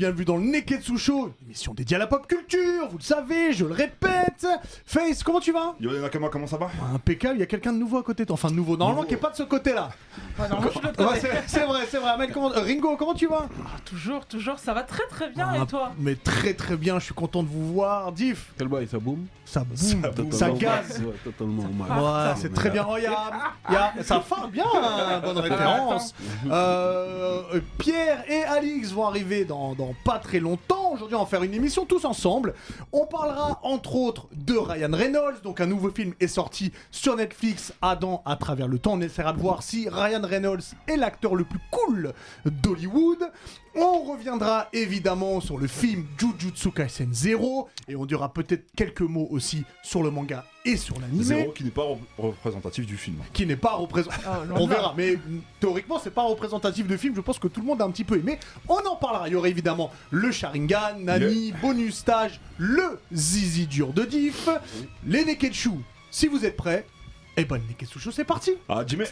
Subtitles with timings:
[0.00, 3.66] bienvenue dans le Neketsu Show, émission dédiée à la pop culture, vous le savez, je
[3.66, 4.29] le répète.
[4.86, 5.74] Face, comment tu vas?
[5.80, 6.68] Yo les Nakama, comment ça va?
[6.94, 9.02] Impeccable, il y a quelqu'un de nouveau à côté de toi, enfin de nouveau, normalement
[9.04, 9.90] qui est pas de ce côté-là.
[10.38, 11.28] Ouais, non, moi, je suis de l'autre Ouais, côté.
[11.46, 12.10] c'est c'est vrai, c'est vrai.
[12.10, 13.46] Amel, comment- euh, Ringo, comment tu vas?
[13.66, 15.92] Ah, toujours, toujours, ça va très très bien Ah, et toi?
[15.98, 18.12] Mais très très bien, je suis content de vous voir.
[18.12, 19.26] Diff, Quel bail, ça boum?
[19.44, 20.54] Ça boum, ça Totalement.
[20.56, 21.00] gaz.
[21.04, 21.90] Ouais, totalement mal.
[21.98, 22.34] Ouais, ça.
[22.36, 22.86] c'est très bien.
[22.88, 23.10] Oh, y a,
[23.70, 26.14] y a- ça fait bien, hein, bonne référence.
[26.48, 30.92] Euh, euh, Pierre et Alix vont arriver dans, dans pas très longtemps.
[30.92, 32.54] Aujourd'hui, on va faire une émission tous ensemble.
[32.92, 35.40] On parlera entre autres de Ryan Reynolds.
[35.42, 38.94] Donc, un nouveau film est sorti sur Netflix, Adam à travers le temps.
[38.94, 42.12] On essaiera de voir si Ryan Reynolds est l'acteur le plus cool
[42.44, 43.30] d'Hollywood.
[43.74, 49.28] On reviendra évidemment sur le film Jujutsu Kaisen Zero et on dira peut-être quelques mots
[49.30, 53.18] aussi sur le manga et sur l'anime Zéro qui n'est pas re- représentatif du film.
[53.32, 54.26] qui n'est pas représentatif.
[54.48, 55.16] Loin On verra, mais
[55.60, 57.14] théoriquement, c'est pas représentatif de film.
[57.14, 58.40] Je pense que tout le monde a un petit peu aimé.
[58.68, 59.28] On en parlera.
[59.28, 64.48] Il y aura évidemment le Sharingan, Nami, bonus stage, le Zizi dur de Diff,
[65.06, 65.70] les Neketsu.
[66.10, 66.86] Si vous êtes prêts,
[67.36, 68.52] et ben, le Neketsu Show, c'est parti.
[68.68, 69.04] Ah, Jimmy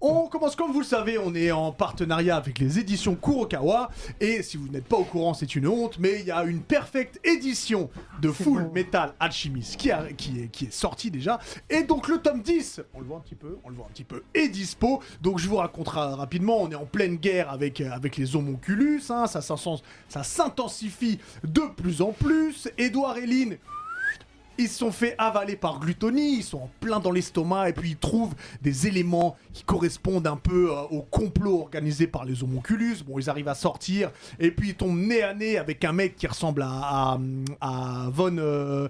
[0.00, 3.90] On commence comme vous le savez, on est en partenariat avec les éditions Kurokawa
[4.20, 6.60] et si vous n'êtes pas au courant, c'est une honte, mais il y a une
[6.60, 7.90] perfecte édition
[8.20, 11.38] de Full Metal Alchemist qui, a- qui, est, qui est sortie déjà
[11.70, 13.92] et donc le tome 10, on le voit un petit peu, on le voit un
[13.92, 15.00] petit peu, est dispo.
[15.20, 19.02] Donc je vous raconterai rapidement, on est en pleine guerre avec, euh, avec les homonculus,
[19.10, 22.68] hein, ça, ça s'intensifie de plus en plus.
[22.78, 23.56] Edouard et Lynn
[24.58, 27.90] ils se sont fait avaler par glutonie, ils sont en plein dans l'estomac et puis
[27.90, 32.98] ils trouvent des éléments qui correspondent un peu euh, au complot organisé par les homonculus.
[33.06, 36.16] Bon, ils arrivent à sortir et puis ils tombent nez à nez avec un mec
[36.16, 37.18] qui ressemble à,
[37.60, 38.88] à, Von, euh.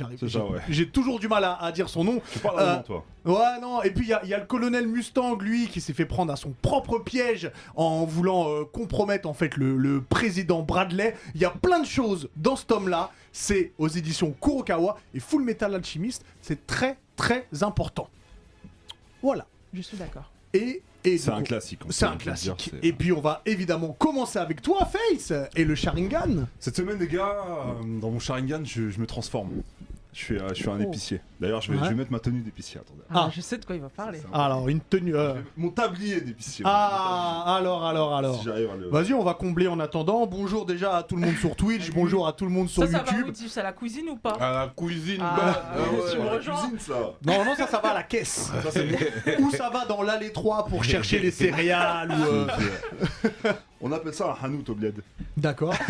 [0.00, 0.60] J'arrive- C'est ça, j'ai- ouais.
[0.68, 2.20] J'ai toujours du mal à, à dire son nom.
[2.32, 4.38] Tu parles Euh, allemand, toi Ouais, non, et puis il y, a- il y a
[4.38, 8.64] le colonel Mustang, lui, qui s'est fait prendre à son propre piège en voulant euh,
[8.64, 11.14] compromettre en fait le, le président Bradley.
[11.34, 13.10] Il y a plein de choses dans ce tome-là.
[13.32, 16.24] C'est aux éditions Kurokawa et Full Metal Alchemist.
[16.42, 18.08] C'est très très important.
[19.22, 19.46] Voilà.
[19.74, 20.30] Je suis d'accord.
[20.52, 21.80] Et, et C'est un classique.
[21.90, 22.70] C'est un dire, classique.
[22.72, 26.46] c'est- Et puis on va évidemment commencer avec toi, Face, et le Sharingan.
[26.58, 29.50] Cette semaine, les gars, euh, dans mon Sharingan, je, je me transforme.
[30.12, 30.82] Je suis, euh, je suis un Oh.
[30.82, 31.20] épicier.
[31.40, 31.84] D'ailleurs, je vais, Ouais.
[31.84, 32.80] je vais mettre ma tenue d'épicier.
[32.80, 33.00] Attendez.
[33.10, 33.30] Ah, Ah.
[33.32, 34.18] Je sais de quoi il va parler.
[34.20, 35.14] C'est Alors, une tenue.
[35.14, 36.64] euh, Mon tablier d'épicier.
[36.66, 38.36] Ah, alors, alors, alors.
[38.38, 38.88] Si j'arrive à le.
[38.88, 40.26] Vas-y, on va combler en attendant.
[40.26, 42.90] Bonjour déjà à tout le monde sur Twitch, bonjour à tout le monde sur Ça,
[42.90, 43.26] ça va YouTube.
[43.28, 46.10] où Diff C'est à la cuisine ou pas À la cuisine, Ah, bah, ah ouais,
[46.10, 46.94] tu me la rejoins cuisine, ça.
[47.24, 48.50] Non, non, ça, ça va à la caisse.
[48.64, 52.24] Ça, c'est Ou ça va dans l'allée 3 pour chercher les céréales ou.
[52.24, 52.46] euh,
[53.80, 55.02] On appelle ça un hanout au bled.
[55.36, 55.72] D'accord,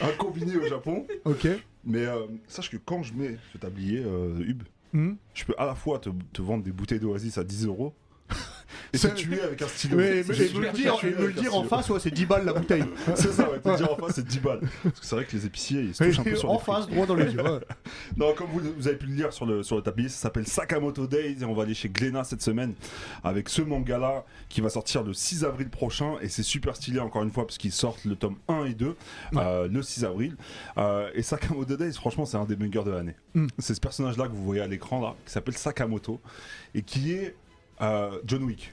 [0.00, 1.06] Un combiné au Japon.
[1.24, 1.48] ok.
[1.84, 4.62] Mais euh, sache que quand je mets ce tablier, euh, Hub,
[4.92, 5.14] Hmm.
[5.34, 7.92] je peux à la fois te, te vendre des bouteilles d'Oasis à 10 euros
[8.92, 9.96] et C'est- tuer avec un stylo.
[9.96, 12.52] Mais, mais- juste me le dire, me le en face, ouais, c'est 10 balles la
[12.52, 12.84] bouteille.
[13.14, 14.60] C'est ça, ouais, te dire en face, c'est 10 balles.
[14.82, 16.60] Parce que c'est vrai que les épiciers, ils se touchent un peu sur en les
[16.60, 17.42] face, droit dans les yeux.
[17.42, 17.60] ouais.
[18.16, 20.46] Non, comme vous, vous avez pu le lire sur le, sur le tablier, ça s'appelle
[20.46, 22.74] Sakamoto Days et on va aller chez Glénat cette semaine
[23.24, 27.22] avec ce manga-là qui va sortir le 6 avril prochain et c'est super stylé encore
[27.22, 28.96] une fois parce qu'ils sortent le tome 1 et 2
[29.36, 30.36] euh, le 6 avril.
[30.78, 33.14] Euh, et Sakamoto Days, franchement, c'est un des bangers de l'année.
[33.34, 33.46] Mm.
[33.58, 36.20] C'est ce personnage-là que vous voyez à l'écran là, qui s'appelle Sakamoto
[36.74, 37.34] et qui est
[37.80, 38.72] euh, John Wick.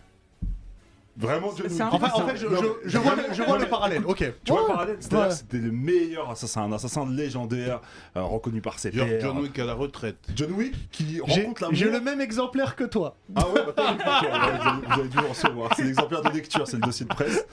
[1.16, 1.80] Vraiment John Wick.
[1.82, 4.02] En fait, en fait je, Non, je- je vois, le- je vois le parallèle.
[4.04, 4.34] Ok.
[4.44, 7.82] Tu vois le parallèle C'est-à-dire que c'était le meilleur assassin, un assassin légendaire,
[8.18, 9.22] euh, reconnu par ses pairs.
[9.22, 10.18] John Wick à la retraite.
[10.36, 11.76] John Wick qui J'ai rencontre l'amour.
[11.76, 13.16] j'ai le même exemplaire que toi.
[13.36, 15.76] Ah ouais, bah, t'as vous, avez, vous avez dû le recevoir.
[15.76, 17.46] C'est l'exemplaire de lecture, c'est le dossier de presse.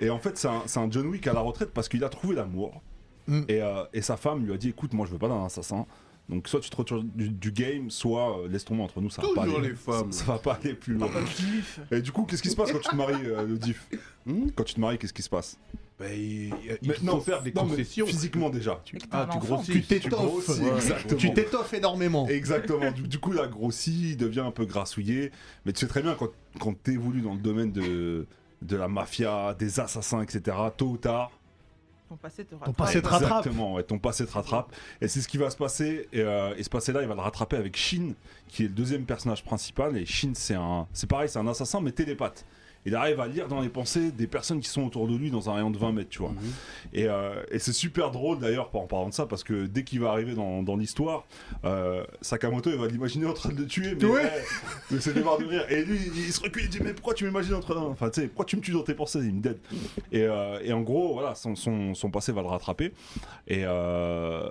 [0.00, 2.08] Et en fait, c'est un, c'est un John Wick à la retraite parce qu'il a
[2.08, 2.80] trouvé l'amour.
[3.26, 3.42] Mm.
[3.48, 5.84] Et, euh, et sa femme lui a dit écoute, moi je veux pas d'un assassin.
[6.28, 9.20] Donc soit tu te retires du, du game, soit euh, laisse tomber entre nous, ça
[9.20, 9.68] va pas Toujours aller.
[9.68, 10.10] les femmes.
[10.10, 11.10] Ça, ça va pas aller plus loin.
[11.90, 13.86] Et du coup, qu'est-ce qui se passe quand tu te maries, euh, le diff
[14.26, 15.58] Hmm Quand tu te maries, qu'est-ce qui se passe
[15.98, 18.06] Bah, il, il Mais faut faire des non, mais concessions.
[18.06, 18.82] Physiquement déjà.
[18.90, 19.46] T'as Ah, un tu enfant.
[19.56, 19.72] grossis.
[19.72, 20.10] Tu t'étoffes.
[20.12, 20.74] grossis, Ouais.
[20.76, 21.20] exactement.
[21.20, 22.26] Tu t'étoffes énormément.
[22.28, 22.90] Exactement.
[22.94, 25.30] Du, du coup, il a grossi, il devient un peu grassouillé.
[25.66, 28.26] Mais tu sais très bien, quand, quand tu évolues dans le domaine de,
[28.62, 31.30] de la mafia, des assassins, etc., tôt ou tard,
[32.08, 32.76] Ton passé te Ton rattrape.
[32.76, 33.38] passé te rattrape.
[33.46, 34.72] exactement, ouais, ton passé te rattrape.
[35.00, 36.06] Et c'est ce qui va se passer.
[36.12, 38.12] Et, euh, et ce passé-là, il va le rattraper avec Shin,
[38.46, 39.96] qui est le deuxième personnage principal.
[39.96, 42.44] Et Shin, c'est un, c'est pareil, c'est un assassin, mais télépathe.
[42.86, 45.48] Il arrive à lire dans les pensées des personnes qui sont autour de lui dans
[45.50, 46.30] un rayon de 20 mètres, tu vois.
[46.30, 46.36] Mhm.
[46.92, 50.00] Et, euh, et c'est super drôle d'ailleurs en parlant de ça parce que dès qu'il
[50.00, 51.24] va arriver dans, dans l'histoire,
[51.64, 54.12] euh, Sakamoto il va l'imaginer en train de le tuer, mais Ouais.
[54.22, 54.42] ouais,
[54.90, 55.64] mais c'est des de rire.
[55.70, 58.10] Et lui il, il se recule, il dit mais pourquoi tu m'imagines en train, enfin
[58.10, 59.58] tu sais, pourquoi tu me tues dans tes pensées, il me dead.
[60.12, 62.92] Et, euh, et en gros voilà, son, son, son passé va le rattraper
[63.48, 64.48] et euh,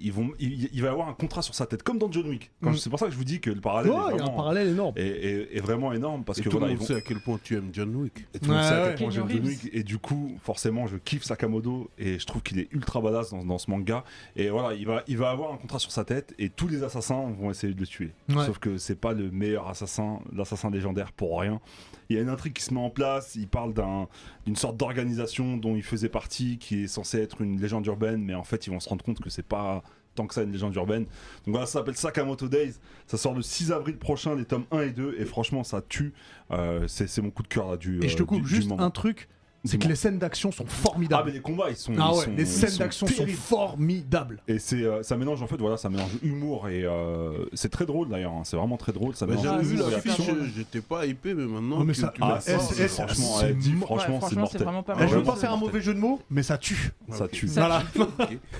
[0.00, 2.50] ils vont, il, il va avoir un contrat sur sa tête comme dans John Wick.
[2.60, 2.74] Mm.
[2.74, 4.14] C'est pour ça que je vous dis que le parallèle Ouais, est il y a
[4.14, 4.94] un vraiment, parallèle énorme.
[4.96, 7.00] est, est- est vraiment énorme parce Et que tout voilà, ils monde vont- sait à
[7.00, 8.26] quel point tu aimes John Wick.
[8.34, 8.94] et tout le monde sait à ouais.
[8.96, 9.46] quel point Keanu j'aime John.
[9.46, 9.70] Wick.
[9.72, 13.44] Et du coup, forcément, je kiffe Sakamoto et je trouve qu'il est ultra badass dans,
[13.44, 14.04] dans ce manga.
[14.36, 16.82] Et voilà, il va, il va avoir un contrat sur sa tête et tous les
[16.82, 18.12] assassins vont essayer de le tuer.
[18.28, 18.44] Ouais.
[18.46, 21.60] Sauf que c'est pas le meilleur assassin, l'assassin légendaire pour rien.
[22.08, 23.34] Il y a une intrigue qui se met en place.
[23.34, 24.06] Il parle d'un-
[24.44, 28.34] d'une sorte d'organisation dont il faisait partie, qui est censée être une légende urbaine, mais
[28.34, 29.82] en fait, ils vont se rendre compte que c'est pas
[30.16, 31.04] tant que ça une légende urbaine.
[31.04, 32.74] Donc voilà, ça s'appelle Sakamoto Days.
[33.06, 35.14] Ça sort le 6 avril prochain, les tomes 1 et 2.
[35.18, 36.12] Et franchement, ça tue.
[36.50, 38.02] Euh, c'est mon coup de cœur là du.
[38.04, 39.28] Et je te euh, coupe du- juste un truc,
[39.64, 41.24] c'est que les scènes d'action sont Ah, formidables.
[41.26, 41.92] mais les combats, ils sont.
[41.98, 44.40] Ah ils ouais, sont- les scènes d'action sont formidables.
[44.48, 47.86] Et c'est, euh, ça mélange en fait, voilà, ça mélange humour et euh, c'est très
[47.86, 48.32] drôle d'ailleurs.
[48.32, 49.14] hein, c'est vraiment très drôle.
[49.14, 50.24] Ça Bah, mélange Ah, vu action.
[50.24, 51.78] super j'étais pas hypé, mais maintenant.
[51.80, 54.36] Oh, mais que ça- Ah, c'est- S- franchement, c'est ouais, franchement, Ouais, c'est franchement, c'est
[54.36, 54.62] mortel.
[54.62, 55.08] vraiment pas Eh, mal.
[55.08, 56.92] je veux pas faire un mauvais jeu de mots, mais ça tue.
[57.10, 57.48] Ça tue.
[57.48, 57.82] Ça Voilà.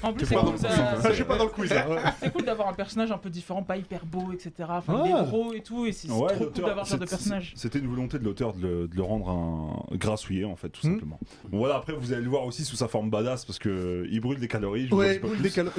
[0.03, 1.73] En plus, ça- sens, Je suis pas dans le quiz.
[1.73, 1.97] hein, ouais.
[2.23, 4.53] c'est cool d'avoir un personnage un peu différent, pas hyper beau, etc.
[4.69, 5.03] Enfin, Ah.
[5.07, 7.07] il est gros et tout, et c'est c'est Ouais, trop cool d'avoir ce genre de
[7.07, 7.53] personnage.
[7.57, 10.86] C'était une volonté de l'auteur de le, de le rendre un grassouillet en fait, tout
[10.87, 10.93] Hmm.
[10.95, 11.21] simplement.
[11.51, 14.09] Bon voilà, après vous allez le voir aussi sous sa forme badass parce que euh,
[14.11, 14.89] il brûle des calories.
[14.89, 15.71] je Ouais, brûle des calo-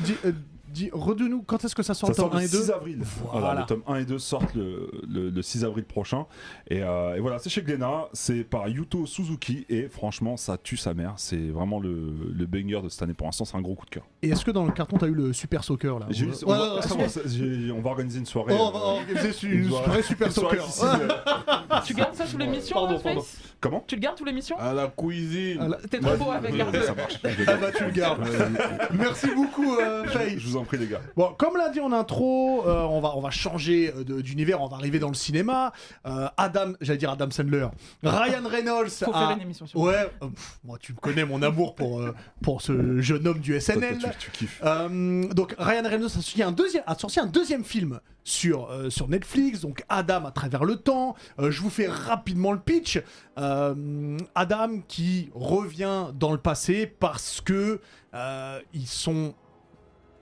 [0.70, 2.46] Dis, euh, dis- redis-nous, quand est-ce que ça sort Ça le sort tome 1 le
[2.48, 3.00] et 2 6 avril.
[3.24, 3.40] Voilà.
[3.48, 6.26] Voilà, le tome 1 et 2 sortent le, le- le 6 avril prochain.
[6.70, 9.66] Et, euh, et voilà, c'est chez Glénat, c'est par Yuto Suzuki.
[9.70, 11.14] Et franchement, ça tue sa mère.
[11.18, 13.14] C'est vraiment le, le banger de cette année.
[13.14, 14.04] Pour l'instant, c'est un gros coup de cœur.
[14.22, 16.50] Et est-ce que dans le carton, t'as eu le Super Soccer là eu- Ouais, on,
[16.50, 18.56] va, ouais, ouais, j'ai- on va organiser une soirée.
[18.58, 20.66] Oh, on va euh, organiser une soirée- soirée Super une soirée Soccer.
[20.66, 23.26] piscine, euh, Tu gardes ça sous l'émission, Pardon, là, pardon.
[23.62, 25.58] Comment Tu le gardes sous l'émission À la cuisine.
[25.62, 27.20] Ah, T'es trop beau avec Ouais, garde ça marche.
[27.24, 28.22] Ah bah tu le gardes.
[28.94, 30.40] Merci beaucoup euh, Faye.
[30.58, 31.02] Je vous en prie, les gars.
[31.16, 34.62] Bon, comme l'a dit en intro, euh, on, va, on va changer euh, de- d'univers,
[34.62, 35.72] on va arriver dans le cinéma.
[36.06, 37.68] Euh, Adam, j'allais dire Adam Sandler,
[38.04, 38.90] Ryan Reynolds.
[38.90, 41.76] Faut a- faire une émission sur Ouais, euh, pff, moi tu me connais mon amour
[41.76, 43.98] pour, euh, pour ce jeune homme du Toi, SNL.
[44.00, 44.62] toi, tu, tu kiffes.
[44.64, 48.90] Euh, donc Ryan Reynolds a sorti un deuxième, a sorti un deuxième film sur, euh,
[48.90, 51.16] sur Netflix, donc Adam à travers le temps.
[51.40, 53.00] Euh, je vous fais rapidement le pitch.
[53.38, 57.80] Euh, Adam qui revient dans le passé parce que
[58.14, 59.34] euh, ils sont.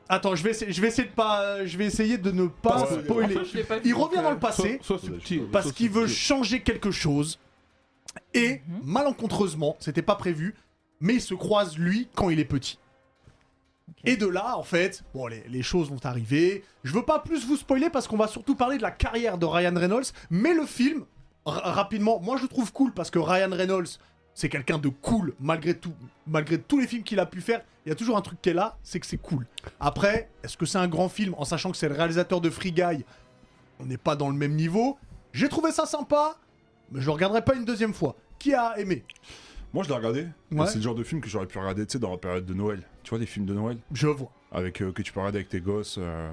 [0.08, 2.82] Attends, je vais essayer, je vais essayer de pas, je vais essayer de ne pas
[2.92, 3.36] Ouais, spoiler.
[3.64, 5.46] Pas Il revient dans euh, le passé Sois subtil.
[5.52, 7.40] parce qu'il veut changer quelque chose
[8.34, 8.82] et Mhm.
[8.84, 10.54] malencontreusement, c'était pas prévu,
[11.00, 12.78] mais il se croise lui quand il est petit.
[14.04, 16.64] Et de là, en fait, bon, les, les choses vont arriver.
[16.84, 19.46] Je veux pas plus vous spoiler parce qu'on va surtout parler de la carrière de
[19.48, 21.06] Ryan Reynolds, mais le film,
[21.46, 23.88] ra- rapidement, moi je le trouve cool parce que Ryan Reynolds,
[24.36, 25.94] c'est quelqu'un de cool malgré tout,
[26.28, 27.62] malgré tous les films qu'il a pu faire.
[27.86, 29.48] Il y a toujours un truc qui est là, c'est que c'est cool.
[29.80, 32.72] Après, est-ce que c'est un grand film en sachant que c'est le réalisateur de Free
[32.72, 33.04] Guy
[33.80, 34.98] On n'est pas dans le même niveau?
[35.34, 36.38] J'ai trouvé ça sympa,
[36.92, 38.16] mais je le regarderai pas une deuxième fois.
[38.40, 39.04] Qui a aimé?
[39.74, 40.28] Moi, je l'ai regardé.
[40.52, 40.68] Ouais.
[40.68, 42.54] C'est le genre de film que j'aurais pu regarder, tu sais, dans la période de
[42.54, 42.82] Noël.
[43.04, 43.78] Tu vois, les films de Noël?
[43.92, 44.32] Je vois.
[44.52, 45.98] avec euh, que tu peux regarder avec tes gosses.
[46.00, 46.32] euh,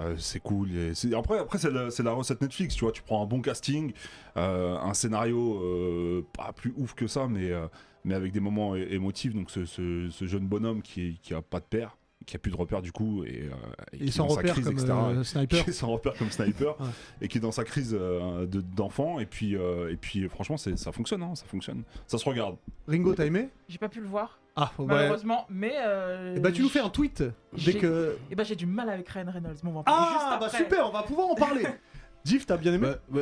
[0.00, 0.70] euh, c'est cool.
[0.76, 2.74] Et c'est- après, après c'est la, c'est la recette Netflix.
[2.74, 3.92] Tu vois, tu prends un bon casting,
[4.36, 7.66] euh, un scénario euh, pas plus ouf que ça, mais, euh,
[8.04, 9.34] mais avec des moments é- émotifs.
[9.34, 11.96] Donc, ce, ce- ce jeune bonhomme qui, est- qui a pas de père,
[12.26, 13.54] qui a plus de repère du coup, et, euh,
[13.92, 14.92] et qui est dans sa crise, comme etc.
[14.92, 15.62] euh, sniper.
[15.64, 16.86] qui est sans repère comme sniper Ouais.
[17.20, 20.56] et qui est dans sa crise euh, de- d'enfant et puis euh, et puis franchement
[20.56, 22.56] c'est ça fonctionne hein, ça fonctionne ça se regarde
[22.88, 23.50] Ringo, t'as aimé?
[23.68, 24.86] J'ai pas pu le voir, Ah, ouais.
[24.86, 25.74] malheureusement, mais.
[25.78, 28.16] euh, Eh bah tu nous fais un tweet dès j'ai- que.
[28.30, 30.38] Eh bah j'ai du mal avec Ryan Reynolds, mais on va en parler juste Ah
[30.40, 31.66] bah super, on va pouvoir en parler.
[32.24, 33.20] Div, t'as bien aimé Bah, bah,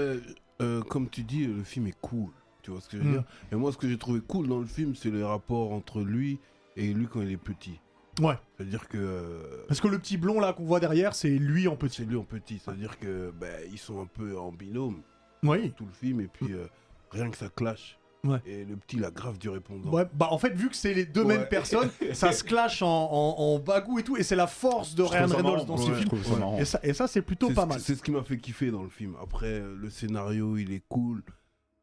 [0.60, 2.30] euh, comme tu dis, le film est cool.
[2.62, 3.12] Tu vois ce que je veux Mm.
[3.14, 6.00] dire Et moi, ce que j'ai trouvé cool dans le film, c'est les rapports entre
[6.02, 6.38] lui
[6.76, 7.80] et lui quand il est petit.
[8.20, 8.34] Ouais.
[8.56, 11.74] C'est-à-dire que euh, Parce que le petit blond là qu'on voit derrière, c'est lui en
[11.76, 11.96] petit.
[12.02, 12.60] c'est lui en petit.
[12.62, 15.00] C'est-à-dire que bah, ils sont un peu en binôme
[15.42, 15.72] Oui.
[15.76, 16.66] tout le film et puis euh,
[17.10, 17.98] rien que ça clash.
[18.24, 18.38] Ouais.
[18.46, 19.90] Et le petit, il a grave du répondant.
[19.90, 21.38] Ouais, bah en fait, vu que c'est les deux Ouais.
[21.38, 24.94] mêmes personnes, ça se clash en, en, en bagou et tout, et c'est la force
[24.94, 26.58] de Je Ryan Reynolds dans ça marrant.
[26.58, 27.80] Et ça, et ça c'est plutôt pas ce- mal.
[27.80, 29.16] C'est ce qui m'a fait kiffer dans le film.
[29.20, 31.24] Après, euh, le scénario, il est cool.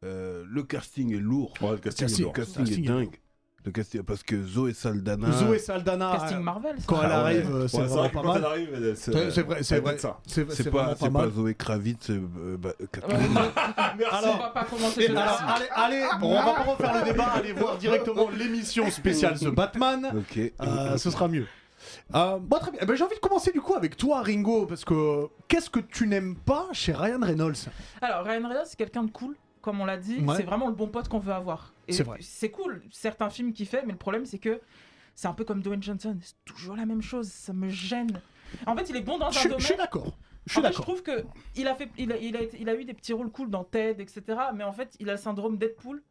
[0.02, 1.52] Euh, le casting est lourd.
[1.60, 2.24] Ouais, le casting est Casting.
[2.24, 2.32] lourd.
[2.34, 3.16] Le casting, casting est est dingue.
[3.62, 5.30] Le casting, parce que Zoé Saldana.
[5.32, 6.84] Zoé Saldana, Casting euh, Marvel, ça.
[6.86, 7.30] quand elle Ah ouais.
[7.36, 8.96] arrive, euh, Ouais, c'est c'est vraiment vrai que pas quand elle mal.
[8.96, 9.10] C'est c'est
[9.42, 9.96] vrai, c'est vrai.
[9.98, 11.28] C'est C'est c'est pas, pas pas.
[11.28, 12.08] Zoé Kravitz.
[12.08, 13.38] euh, euh, bah, euh, Ouais, Catherine.
[13.98, 15.66] Merci, Alors- on va pas commencer ce Alors, allez,
[15.98, 20.10] allez, on va pas refaire le débat, allez voir directement l'émission spéciale The Batman.
[20.16, 20.38] ok.
[20.62, 21.46] Euh, ce sera mieux.
[22.14, 22.80] Euh, bon, très bien.
[22.82, 25.80] Eh ben, J'ai envie de commencer du coup avec toi, Ringo, parce que qu'est-ce que
[25.80, 27.56] tu n'aimes pas chez Ryan Reynolds?
[28.00, 29.36] Alors, Ryan Reynolds, c'est quelqu'un de cool.
[29.62, 30.36] comme on l'a dit, Ouais.
[30.38, 31.74] c'est vraiment le bon pote qu'on veut avoir.
[31.92, 32.18] C'est vrai.
[32.20, 34.60] C'est cool, certains films qu'il fait, mais le problème c'est que
[35.14, 38.20] c'est un peu comme Dwayne Johnson, c'est toujours la même chose, ça me gêne.
[38.66, 39.60] En fait, il est bon dans un Je domaine.
[39.60, 40.16] je suis d'accord.
[40.46, 41.24] Je suis En fait, je trouve que
[41.56, 43.50] il a, fait, il, a, il, a été- il a eu des petits rôles cool
[43.50, 44.22] dans Ted, etc.
[44.54, 46.02] Mais en fait, il a le syndrome Deadpool.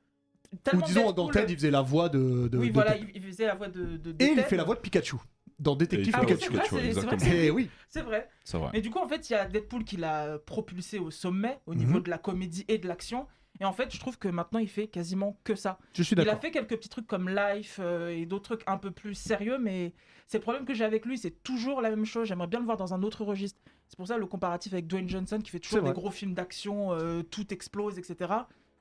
[0.74, 2.48] Ou disons, dans Ted, il faisait la voix de.
[2.48, 3.12] de- Oui, de voilà, Ted.
[3.16, 5.16] il, faisait la voix de, de, de Et il fait la voix de Pikachu.
[5.58, 6.52] Dans Détective Ah oui, Pikachu.
[6.70, 7.70] c'est vrai, c'est- vrai Eh oui.
[7.90, 8.30] C'est vrai.
[8.46, 8.70] C'est vrai.
[8.74, 11.76] Mais du coup, en fait, il y a Deadpool qui l'a propulsé au sommet au
[11.76, 12.04] niveau Mhm.
[12.04, 13.28] de la comédie et de l'action.
[13.62, 15.80] Et en fait, je trouve que maintenant, il fait quasiment que ça.
[15.94, 16.42] Je suis Il a d'accord.
[16.42, 19.94] fait quelques petits trucs comme Life euh, et d'autres trucs un peu plus sérieux, mais
[20.28, 22.28] c'est le problème que j'ai avec lui, c'est toujours la même chose.
[22.28, 23.60] J'aimerais bien le voir dans un autre registre.
[23.90, 26.94] C'est pour ça le comparatif avec Dwayne Johnson qui fait toujours des gros films d'action,
[26.94, 28.32] euh, tout explose, etc.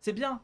[0.01, 0.41] C'est bien.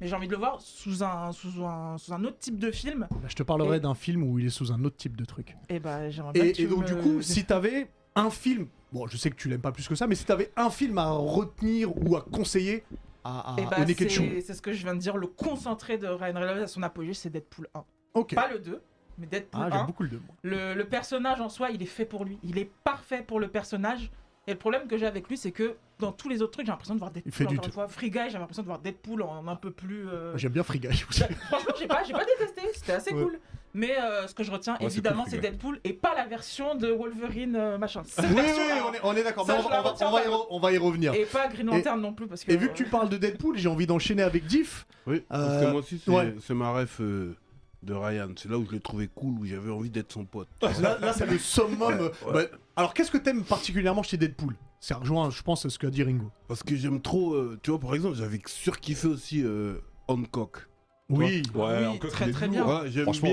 [0.00, 2.70] Mais j'ai envie de le voir sous un, sous un, sous un autre type de
[2.70, 3.06] film.
[3.10, 5.24] Là, je te parlerai Et- d'un film où il est sous un autre type de
[5.24, 5.56] truc.
[5.70, 9.06] Et bah, que Et, tu et donc, me- du coup, si t'avais un film, bon,
[9.06, 11.10] je sais que tu l'aimes pas plus que ça, mais si t'avais un film à
[11.12, 12.84] retenir ou à conseiller
[13.26, 14.30] à, à Eh bah, au Neketsu.
[14.34, 16.82] c'est c'est ce que je viens de dire, le concentré de Ryan Reynolds à son
[16.82, 17.84] apogée, c'est Deadpool 1.
[18.14, 18.34] Ok.
[18.34, 18.80] Pas le 2,
[19.18, 19.70] mais Deadpool Ah, 1.
[19.78, 20.16] j'aime beaucoup le 2.
[20.26, 20.34] moi.
[20.42, 22.38] Le, le personnage en soi, il est fait pour lui.
[22.42, 24.10] Il est parfait pour le personnage.
[24.48, 26.70] Et le problème que j'ai avec lui, c'est que dans tous les autres trucs, j'ai
[26.72, 27.32] l'impression de voir Deadpool.
[27.32, 27.68] fait du encore tout.
[27.70, 30.08] une fois, Free Guy, j'avais l'impression de voir Deadpool en un peu plus.
[30.08, 31.20] euh, J'aime bien Free Guy aussi.
[31.20, 32.60] bah, Franchement, j'ai pas, j'ai pas détesté.
[32.74, 33.24] C'était assez Ouais.
[33.24, 33.40] cool.
[33.76, 35.38] Mais euh, ce que je retiens, Ouais, c'est évidemment, c'est.
[35.38, 38.02] Deadpool et pas la version de Wolverine euh, machin.
[38.06, 39.44] Cette Oui, oui, on est, on est d'accord.
[39.44, 40.30] On, va, retiens on va y pas.
[40.30, 41.12] re- on va y revenir.
[41.14, 42.26] Et pas Green Lantern non plus.
[42.26, 44.86] Parce que, Et vu que tu parles de Deadpool, j'ai envie d'enchaîner avec Diff.
[45.06, 46.34] Oui, parce Euh, que moi aussi, c'est ouais.
[46.40, 47.36] c'est ma ref euh,
[47.82, 48.28] de Ryan.
[48.36, 50.48] C'est là où je l'ai trouvé cool, où j'avais envie d'être son pote.
[50.62, 51.82] Là, là, c'est le summum.
[51.82, 52.48] Ouais, euh, ouais.
[52.50, 54.54] bah, alors, qu'est-ce que t'aimes particulièrement chez Deadpool?
[54.80, 56.30] Ça rejoint, je pense, ce qu'a dit Ringo.
[56.48, 59.74] Parce que j'aime trop, euh, tu vois, par exemple, j'avais surkiffé aussi euh,
[60.08, 60.66] Hancock.
[61.08, 61.42] Oui.
[61.54, 62.66] Ouais, Oui, encore très, très bien.
[62.86, 63.30] J'aime Franchement,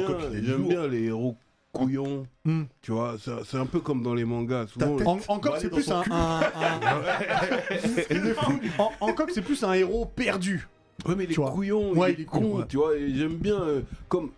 [0.67, 1.35] bien, les héros
[1.71, 2.27] couillons.
[2.45, 2.63] Hmm.
[2.81, 3.15] Tu vois,
[3.45, 4.67] c'est un peu comme dans les mangas.
[4.67, 6.03] Souvent, En- encore, c'est plus un.
[6.03, 7.01] son un- un-
[8.77, 10.67] En- Hancock, c'est plus un héros perdu.
[11.07, 11.51] Ouais, mais il Tu est vois.
[11.51, 12.65] couillon, Ouais, il il est est cool, con, ouais.
[12.69, 14.29] tu vois, et j'aime bien, euh, comme,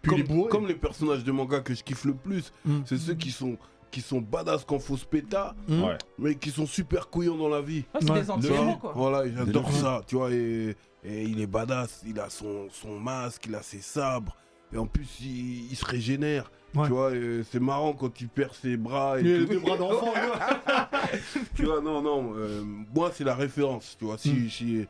[0.49, 2.79] comme, les personnages de manga que je kiffe le plus, Mm.
[2.85, 3.57] c'est ceux qui sont,
[3.91, 5.83] qui sont badass quand faut se péta, Mm.
[5.83, 5.97] Ouais.
[6.17, 7.83] mais qui sont super couillons dans la vie.
[7.93, 8.21] Ouais, c'est Ouais.
[8.21, 8.93] des anti-héros, quoi.
[8.95, 13.45] Voilà, j'adore ça, tu vois, et, et il est badass, il a son, son masque,
[13.47, 14.35] il a ses sabres,
[14.73, 16.87] et en plus il, il se régénère, Ouais.
[16.87, 17.11] tu vois,
[17.49, 20.13] c'est marrant quand il perd ses bras et deux bras d'enfant.
[21.55, 24.49] tu vois, non, non, euh, moi c'est la référence, tu vois, si, Mm.
[24.49, 24.85] si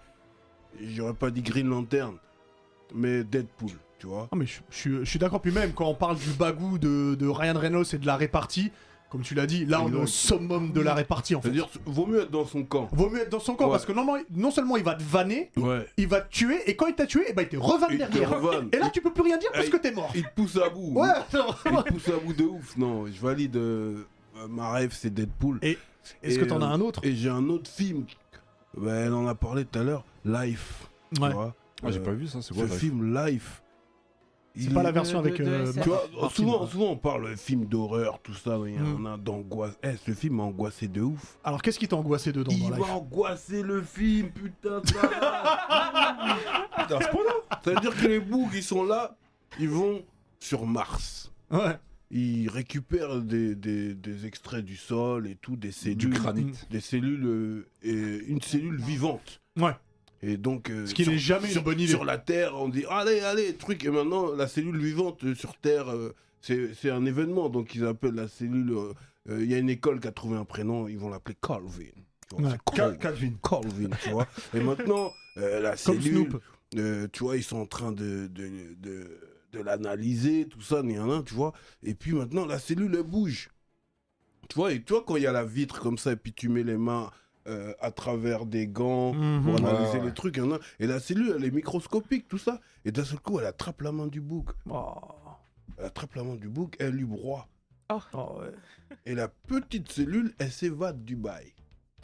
[0.82, 2.16] j'aurais pas dit Green Lantern,
[2.94, 4.28] mais Deadpool, tu vois.
[4.32, 5.42] Ah, mais je, je suis- je suis d'accord.
[5.42, 8.72] Puis même quand on parle du bagou de, de Ryan Reynolds et de la répartie,
[9.10, 11.48] comme tu l'as dit, là on est au summum de la répartie en fait.
[11.50, 12.90] C'est-à-dire, vaut mieux être dans son camp.
[12.92, 13.72] Vaut mieux être dans son camp Ouais.
[13.72, 15.86] parce que non, non, non seulement il va te vanner, Ouais.
[15.98, 18.30] il va te tuer et quand il t'a tué, eh ben, il te revanne derrière.
[18.42, 18.70] revanne.
[18.74, 20.12] Et là tu peux plus rien dire parce que t'es mort.
[20.16, 20.94] Il te pousse à bout.
[21.00, 22.76] Ouais, c'est Il te pousse à bout de ouf.
[22.78, 23.56] Non, je valide.
[23.56, 24.04] euh,
[24.50, 25.60] ma rêve, c'est Deadpool.
[25.62, 25.78] Et
[26.22, 27.00] Est-ce que t'en as euh, un autre?
[27.04, 28.06] Et j'ai un autre film.
[28.78, 30.04] Ben, elle en a parlé tout à l'heure.
[30.26, 30.88] Life.
[31.16, 31.32] tu Ouais.
[31.32, 31.56] vois?
[31.84, 33.62] Ah, j'ai Euh, pas vu ça, c'est Ce quoi ça film Life.
[34.58, 35.40] C'est il pas la version de- avec.
[35.42, 35.72] euh.
[35.74, 36.70] Tu vois, Martin, souvent, ouais.
[36.70, 38.58] souvent on parle de film d'horreur, tout ça.
[38.66, 39.06] y Mm.
[39.06, 39.74] en a d'angoisse.
[39.84, 41.38] Eh, ce film m'a angoissé de ouf.
[41.44, 44.82] Alors qu'est-ce qui t'a angoissé dedans Il m'a angoissé le film, putain.
[44.86, 46.38] ça va.
[47.64, 49.16] Ça veut dire que les bougs, ils sont là,
[49.60, 50.04] ils vont
[50.40, 51.32] sur Mars.
[51.52, 51.78] Ouais.
[52.12, 55.98] Ils récupèrent des, des- des extraits du sol et tout, des cellules.
[55.98, 56.52] Du granit.
[56.70, 57.26] Des cellules.
[57.26, 59.42] euh, et une cellule vivante.
[59.60, 59.72] Ouais.
[60.28, 60.70] Et donc.
[60.70, 61.92] euh, Ce qui sur- n'est jamais sur, une bonne idée.
[61.92, 63.84] Sur la Terre, on dit allez, allez, truc.
[63.86, 67.50] Et maintenant, la cellule vivante sur Terre, euh, c'est c'est un événement.
[67.50, 68.72] Donc, ils appellent la cellule.
[68.72, 68.94] euh,
[69.30, 71.86] euh, Il y a une école qui a trouvé un prénom, ils vont l'appeler Calvin.
[72.30, 72.58] Tu vois, Ouais.
[72.68, 73.34] c'est Cal- Calvin.
[73.48, 74.28] Calvin, tu vois.
[74.56, 76.28] Et maintenant, euh, la Comme cellule.
[76.30, 76.42] Snoop.
[76.78, 79.20] Euh, tu vois, ils sont en train de, de, de,
[79.54, 81.54] de l'analyser, tout ça, ni un, tu vois.
[81.84, 83.50] Et puis maintenant, la cellule, elle bouge.
[84.50, 86.50] Tu vois, et toi, quand il y a la vitre comme ça, et puis tu
[86.50, 87.12] mets les mains
[87.48, 89.44] euh, à travers des gants Mhm.
[89.44, 90.06] pour analyser ouais.
[90.06, 90.40] les trucs,
[90.80, 92.60] et la cellule, elle est microscopique, tout ça.
[92.86, 94.50] Et d'un seul coup, elle attrape la main du bouc.
[94.70, 94.94] Oh.
[95.78, 97.48] Elle attrape la main du bouc, elle lui broie.
[97.92, 98.00] Oh,
[98.40, 98.52] ouais.
[99.06, 101.54] Et la petite cellule, elle s'évade du bail.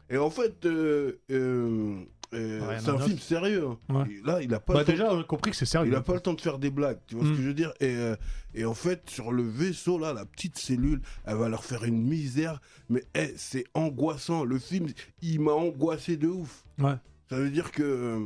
[0.09, 3.67] Et en fait, euh, euh, euh, c'est un film sérieux.
[3.67, 3.77] hein.
[3.93, 4.11] Ouais.
[4.11, 5.89] Et Là, il a pas Bah le temps- déjà on a compris que c'est sérieux.
[5.91, 7.27] Il a pas le temps de faire des blagues, tu vois Mm.
[7.27, 7.73] ce que je veux dire?
[7.79, 8.15] Et, euh,
[8.53, 12.01] et en fait, sur le vaisseau, là, la petite cellule, elle va leur faire une
[12.01, 14.43] misère, mais eh, c'est angoissant.
[14.45, 14.87] Le film,
[15.21, 16.63] il m'a angoissé de ouf.
[16.79, 16.95] Ouais.
[17.29, 18.19] Ça veut dire que, euh,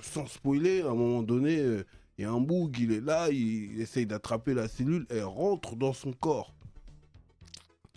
[0.00, 1.84] sans spoiler, à un moment donné, euh,
[2.18, 5.22] il y a un boug, il est là, il, il essaye d'attraper la cellule, elle
[5.24, 6.54] rentre dans son corps.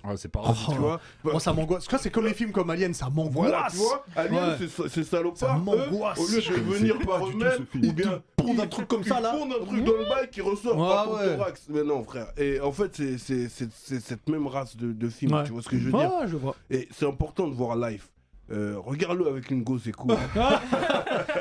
[0.04, 0.52] Ouais, c'est pas Oh.
[0.72, 1.88] Tu vois Moi ça m'angoisse.
[1.88, 3.50] Que c'est comme les films comme Alien, ça m'angoisse.
[3.50, 4.56] Voilà, tu vois Alien, Ouais.
[4.60, 5.58] c'est- c'est Ça salopard.
[5.58, 6.18] eux, m'angoisse.
[6.20, 7.86] Au lieu de Je connaissais venir pas par du tout eux-mêmes, ce film.
[7.90, 8.06] ou bien
[8.38, 9.32] Ils te pondent un truc comme ça, là.
[9.36, 11.36] Ils pondent un truc dans le bail qui ressort par ton ouais.
[11.38, 11.64] thorax.
[11.70, 12.28] Mais non, frère.
[12.38, 15.34] Et en fait, c'est- c'est c'est- c'est cette même race de, de films.
[15.34, 15.44] Ouais.
[15.44, 16.56] Tu vois ce que je veux dire je vois.
[16.70, 18.08] Et c'est important de voir Life.
[18.52, 20.14] euh, regarde-le avec une go, c'est cool.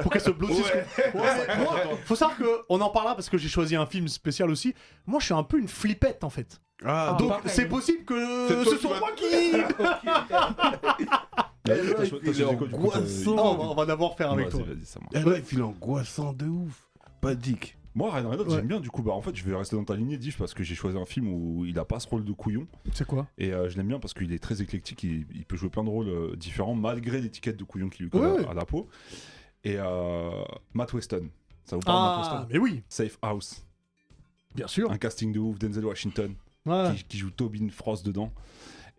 [0.02, 0.64] Pour qu'elle se blottisse.
[0.64, 0.86] Ouais.
[1.14, 1.74] Ouais, mais moi,
[2.04, 4.74] faut savoir qu'on en parlera parce que j'ai choisi un film spécial aussi.
[5.06, 6.60] Moi, je suis un peu une flippette en fait.
[6.84, 7.42] Ah, Ah, Donc, pareil.
[7.46, 8.14] c'est possible que
[8.64, 9.24] ce qui soit moi qui.
[11.66, 13.34] Il est angoissant.
[13.36, 14.62] Non, on va, on va d'abord faire avec toi.
[14.62, 15.24] vas-y, ça marche.
[15.26, 16.88] Eh, il file angoissant de ouf.
[17.20, 17.76] Pas dick.
[17.94, 18.54] Moi, Ryan Reynolds, Ouais.
[18.56, 19.02] j'aime bien du coup.
[19.02, 21.04] Bah, en fait, je vais rester dans ta lignée, Diff, parce que j'ai choisi un
[21.04, 22.66] film où il a pas ce rôle de couillon.
[22.92, 23.26] C'est quoi?
[23.36, 25.02] Et euh, je l'aime bien parce qu'il est très éclectique.
[25.02, 28.10] Il, il peut jouer plein de rôles euh, différents, malgré l'étiquette de couillon qui lui
[28.10, 28.46] colle Ouais, à- ouais.
[28.48, 28.88] à la peau.
[29.64, 30.30] Et euh,
[30.72, 31.28] Matt Weston.
[31.64, 32.48] Ça vous parle, Matt Ah, Weston?
[32.52, 33.64] mais oui, Safe House.
[34.54, 34.90] bien sûr.
[34.90, 35.58] Un casting de ouf.
[35.58, 36.34] Denzel Washington,
[36.66, 36.92] Ouais.
[36.96, 38.32] qui, qui joue Tobin Frost dedans.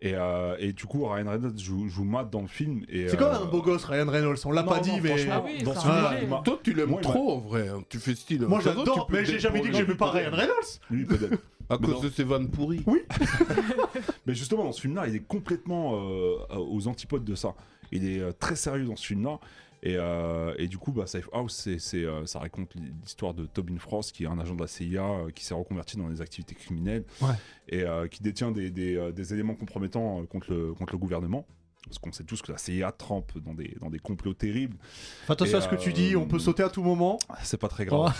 [0.04, 2.84] Et, euh, et du coup, Ryan Reynolds joue, joue Matt dans le film.
[2.88, 4.38] et, C'est quand euh, même un beau gosse, Ryan Reynolds?
[4.44, 5.30] On l'a non, pas non, dit, mais.
[5.30, 7.68] Ah oui, dans ce Toi, tu l'aimes trop en vrai.
[7.68, 7.84] hein.
[7.88, 8.42] Tu fais style.
[8.46, 10.80] Moi, j'adore, mais j'ai jamais dit que j'aimais pas Ryan Reynolds.
[10.90, 11.40] Lui, peut-être.
[11.70, 12.84] À Mais cause de ses vannes pourries.
[14.26, 17.54] Mais justement, dans ce film-là, il est complètement euh, aux antipodes de ça.
[17.92, 19.38] Il est euh, très sérieux dans ce film-là.
[19.84, 24.12] Et, euh, et du coup, bah, Safe House, euh, ça raconte l'histoire de Tobin Frost,
[24.12, 27.04] qui est un agent de la CIA, euh, qui s'est reconverti dans les activités criminelles
[27.20, 27.34] Ouais.
[27.68, 31.46] et euh, qui détient des, des, des éléments compromettants contre, le, contre le gouvernement.
[31.86, 34.76] Parce qu'on sait tous que la CIA trempe dans des, dans des complots terribles.
[35.28, 37.18] Attention à ce que tu dis, on peut sauter à tout moment.
[37.42, 38.14] C'est pas très grave.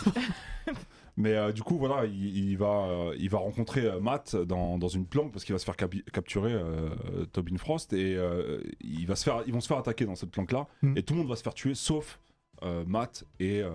[1.16, 4.78] Mais euh, du coup, voilà, il, il va, euh, il va rencontrer euh, Matt dans,
[4.78, 6.54] dans une planque parce qu'il va se faire capturer
[7.32, 8.16] Tobin Frost et
[8.80, 10.96] il va se faire, ils vont se faire attaquer dans cette planque-là Mm.
[10.96, 12.18] et tout le monde va se faire tuer sauf
[12.64, 13.70] euh, Matt et euh,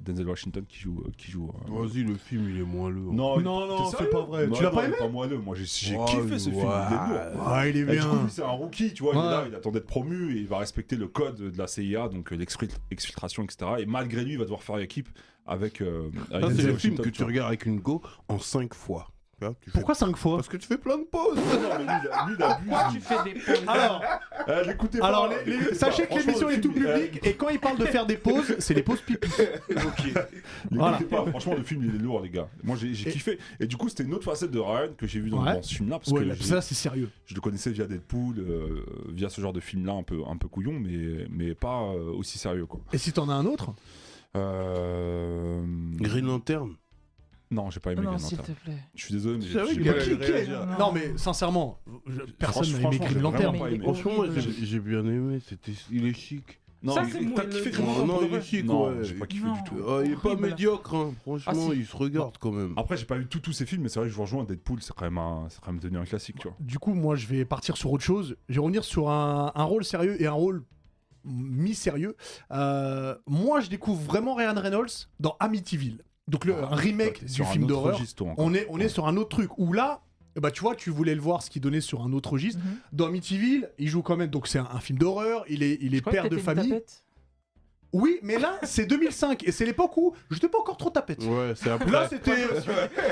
[0.00, 1.02] Denzel Washington qui joue.
[1.16, 3.00] Qui joue euh, Vas-y, le film, il est moelleux.
[3.00, 4.46] Non, Non, non, t'es c'est pas vrai.
[4.46, 5.38] Non, Tu l'as non, pas il est aimé Pas moelleux.
[5.38, 6.62] Moi, j'ai Oh, kiffé ce film.
[6.62, 7.46] Il est lourd.
[7.46, 8.28] Ah, il est du bien.
[8.28, 10.58] c'est un rookie, tu vois, il est là, il attend d'être promu et il va
[10.58, 12.36] respecter le code de la CIA, donc euh,
[12.90, 13.70] l'exfiltration, etc.
[13.78, 15.08] Et malgré lui, il va devoir faire équipe
[15.46, 15.80] avec.
[15.80, 19.08] euh, avec c'est le film que tu regardes avec une go en 5 fois.
[19.60, 21.36] Tu fais- Pourquoi 5 fois Parce que tu fais plein de pauses.
[21.36, 21.42] Non,
[21.78, 24.02] mais lui, il a- lui, il abuse, Pourquoi tu fais des pauses Alors,
[24.66, 26.14] l'écoutez pas, alors les- les- l'écoutez sachez pas.
[26.14, 28.54] que l'émission est tout film, eh, public et quand il parle de faire des pauses,
[28.58, 29.28] c'est les pauses pipi.
[30.70, 30.98] Voilà.
[30.98, 32.48] pas, franchement, le film il est lourd, les gars.
[32.62, 33.38] Moi j'ai j'ai Et- kiffé.
[33.60, 35.54] Et du coup, c'était une autre facette de Ryan que j'ai vu dans, Ouais.
[35.54, 35.98] dans ce film-là.
[35.98, 37.10] Parce Ouais, que là, j'ai- ça c'est sérieux.
[37.26, 40.48] je le connaissais via Deadpool, euh, via ce genre de film-là un peu, un peu
[40.48, 42.80] couillon, mais, mais pas euh, aussi sérieux, quoi.
[42.92, 43.72] Et si t'en as un autre?
[44.36, 45.62] Euh...
[46.00, 46.74] Green Lantern.
[47.52, 48.56] Non, j'ai pas aimé Non, Green s'il Lantern.
[48.56, 48.76] te plaît.
[48.94, 49.98] Je suis désolé, mais C'est vrai j'ai qu'il pas.
[49.98, 53.42] Qui- qui est- Non, mais sincèrement, je- personne n'a aimé franchement, Green j'ai Lantern.
[53.44, 53.84] vraiment pas aimé.
[53.84, 55.38] Franchement, moi, j'ai j'ai bien aimé.
[55.46, 56.58] C'était, il est chic.
[56.84, 57.48] Non, Ça, mais c'est t'as moelleux.
[57.50, 59.04] kiffé Non, Green Lantern non, pour de il est vrai chic, Non, ouais.
[59.04, 59.52] j'ai pas kiffé Non.
[59.52, 59.76] du tout.
[59.78, 60.42] Euh, il est pas Horrible.
[60.48, 61.14] médiocre, hein.
[61.22, 61.78] franchement, Ah, si.
[61.78, 62.72] il se regarde quand même.
[62.76, 64.42] Après, j'ai pas vu tous tous ces films, mais c'est vrai que je vous rejoins.
[64.44, 66.56] Deadpool, c'est quand même un, c'est quand même devenu un classique, tu vois.
[66.58, 68.36] Du coup, moi, je vais partir sur autre chose.
[68.48, 70.64] Je vais revenir sur un, un rôle sérieux et un rôle
[71.24, 72.16] mi-sérieux.
[72.50, 76.02] Euh, moi, je découvre vraiment Ryan Reynolds dans Amityville.
[76.28, 78.00] Donc, le, un remake du film d'horreur.
[78.36, 80.02] On est, on est sur un autre truc où là,
[80.36, 82.60] bah, tu vois, tu voulais le voir ce qu'il donnait sur un autre registre.
[82.64, 82.76] Mhm.
[82.92, 84.30] Dans Amityville, il joue quand même.
[84.30, 85.44] Donc, c'est un, un film d'horreur.
[85.48, 86.68] Il est, il est Je père de famille.
[86.70, 87.02] tapette.
[87.94, 91.22] Oui, mais là, c'est 2005 et c'est l'époque où j'étais pas encore trop tapette.
[91.24, 91.68] Ouais, c'est.
[91.90, 92.46] Là, c'était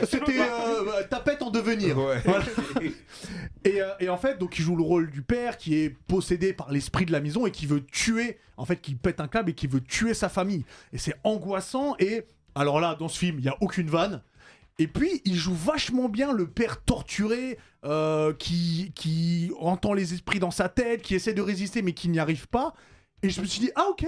[0.07, 1.99] c'était euh, tapette en devenir.
[1.99, 2.17] Ouais.
[2.25, 2.45] Voilà.
[3.65, 6.55] Et, euh, et en fait, donc il joue le rôle du père qui est possédé
[6.55, 9.51] par l'esprit de la maison et qui veut tuer, en fait, qui pète un câble
[9.51, 10.65] et qui veut tuer sa famille.
[10.95, 11.95] Et c'est angoissant.
[11.99, 14.23] Et alors là, dans ce film, il y a aucune vanne.
[14.79, 20.39] Et puis, il joue vachement bien le père torturé euh, qui, qui entend les esprits
[20.39, 22.73] dans sa tête, qui essaie de résister mais qui n'y arrive pas.
[23.23, 24.07] Et je me suis dit, ah ok,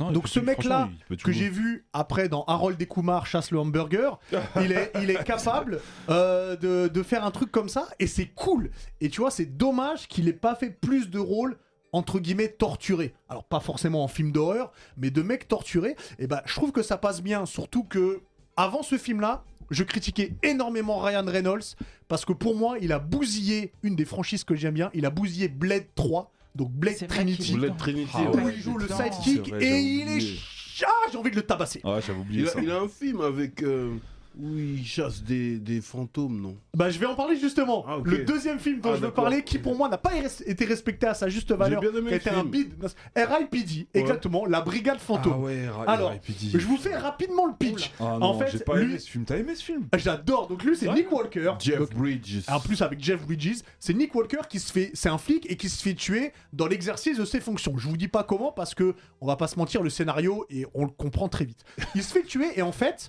[0.00, 0.90] Non, donc ce mec-là,
[1.24, 4.18] que j'ai vu après dans Harold et Kumar chasse le hamburger,
[4.60, 8.26] il est, il est capable euh, de, de faire un truc comme ça et c'est
[8.26, 8.70] cool.
[9.00, 11.56] Et tu vois, c'est dommage qu'il ait pas fait plus de rôles
[11.96, 13.14] entre guillemets torturés.
[13.28, 15.96] Alors pas forcément en film d'horreur, mais de mecs torturés.
[16.18, 18.20] Et ben, je trouve que ça passe bien, surtout que
[18.56, 19.44] avant ce film-là.
[19.68, 21.74] Je critiquais énormément Ryan Reynolds
[22.06, 24.90] parce que pour moi, il a bousillé une des franchises que j'aime bien.
[24.94, 28.10] Il a bousillé Blade 3, donc Blade Trinity, Blade Trinity.
[28.14, 28.52] Ah où ouais.
[28.54, 30.38] il joue le sidekick vrai, et il est.
[30.86, 31.80] Ah, j'ai envie de le tabasser.
[31.82, 32.60] Ah, j'avais oublié Il a, ça.
[32.62, 33.60] il a un film avec.
[33.64, 33.96] euh,
[34.38, 37.84] où il chasse des, des fantômes, non Bah, je vais en parler justement.
[37.88, 37.98] Ah.
[38.04, 40.12] Le deuxième film dont Ah, je veux parler, qui pour moi n'a pas
[40.46, 42.74] été respecté à sa juste valeur, qui été un bid.
[43.16, 43.88] R.I.P.D.
[43.94, 45.32] Exactement, la brigade fantôme.
[45.36, 46.14] Ah ouais, Alors.
[46.52, 47.92] Je vous fais rapidement le pitch.
[47.98, 49.24] Ah En fait, j'ai pas lui- aimé ce film.
[49.24, 49.88] T'as aimé ce film?
[49.96, 50.48] J'adore.
[50.48, 50.92] Donc lui, c'est.
[50.92, 51.52] Nick Walker.
[51.58, 52.42] Jeff Donc, Bridges.
[52.48, 55.56] en plus avec Jeff Bridges, c'est Nick Walker qui se fait, c'est un flic et
[55.56, 57.74] qui se fait tuer dans l'exercice de ses fonctions.
[57.76, 60.66] Je vous dis pas comment parce que on va pas se mentir, le scénario et
[60.74, 61.64] on le comprend très vite.
[61.94, 63.08] Il se fait tuer et en fait,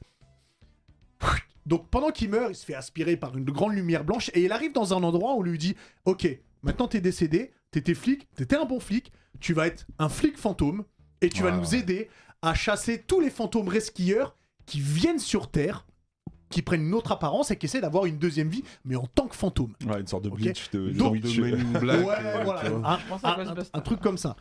[1.66, 4.52] donc pendant qu'il meurt, il se fait aspirer par une grande lumière blanche et il
[4.52, 5.76] arrive dans un endroit où on lui dit,
[6.06, 6.28] ok,
[6.64, 10.86] maintenant t'es décédé, t'étais flic, t'étais un bon flic, tu vas être un flic fantôme
[11.22, 12.10] et tu vas nous aider
[12.42, 15.86] à chasser tous les fantômes resquilleurs qui viennent sur Terre
[16.50, 19.28] qui prennent une autre apparence et qui essaient d'avoir une deuxième vie, mais en tant
[19.28, 19.74] que fantôme.
[19.86, 21.36] Ouais, une sorte de bleach de, de Donc, Witch.
[21.36, 24.36] de Men in Black, ouais, euh, voilà, un truc comme ça.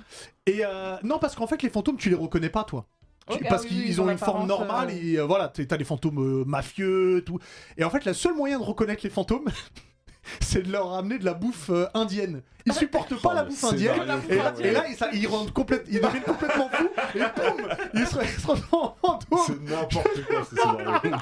[0.46, 2.86] Et euh, non, parce qu'en fait, les fantômes, tu les reconnais pas, toi.
[3.26, 5.84] Parce ah oui, qu'ils ils ont une forme normale euh, et euh, voilà, t'as des
[5.84, 7.38] fantômes euh, mafieux, tout.
[7.76, 9.46] Et en fait, le seul moyen de reconnaître les fantômes,
[10.40, 12.42] c'est de leur amener de la bouffe euh, indienne.
[12.68, 13.94] Ils supportent pas Oh, la bouffe indienne.
[13.94, 14.66] scénario, Et là, ouais.
[14.66, 18.16] et là, ils, ça- ils rendent complète, ils deviennent complètement fous et boum, ils se,
[18.22, 19.38] ils se retrouvent en fantôme.
[19.46, 21.12] C'est n'importe quoi ce scénario.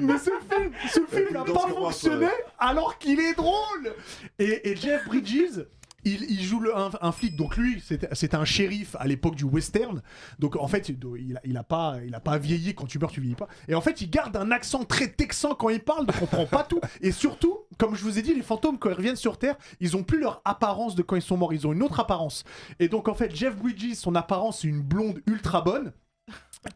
[0.00, 3.94] Mais ce film, ce film n'a pas fonctionné alors qu'il est drôle.
[4.38, 5.64] Et, et Jeff Bridges.
[6.06, 10.02] Il, joue un, flic, donc lui c'était un shérif à l'époque du western,
[10.38, 10.98] donc en fait il,
[11.44, 13.80] il, a, pas, il a pas vieilli, quand tu meurs tu vieillis pas, et en
[13.80, 16.80] fait il garde un accent très texan quand il parle, donc on comprend pas tout,
[17.00, 19.96] et surtout, comme je vous ai dit, les fantômes quand ils reviennent sur Terre, ils
[19.96, 22.44] ont plus leur apparence de quand ils sont morts, ils ont une autre apparence,
[22.78, 25.92] et donc en fait Jeff Bridges, son apparence c'est une blonde ultra bonne,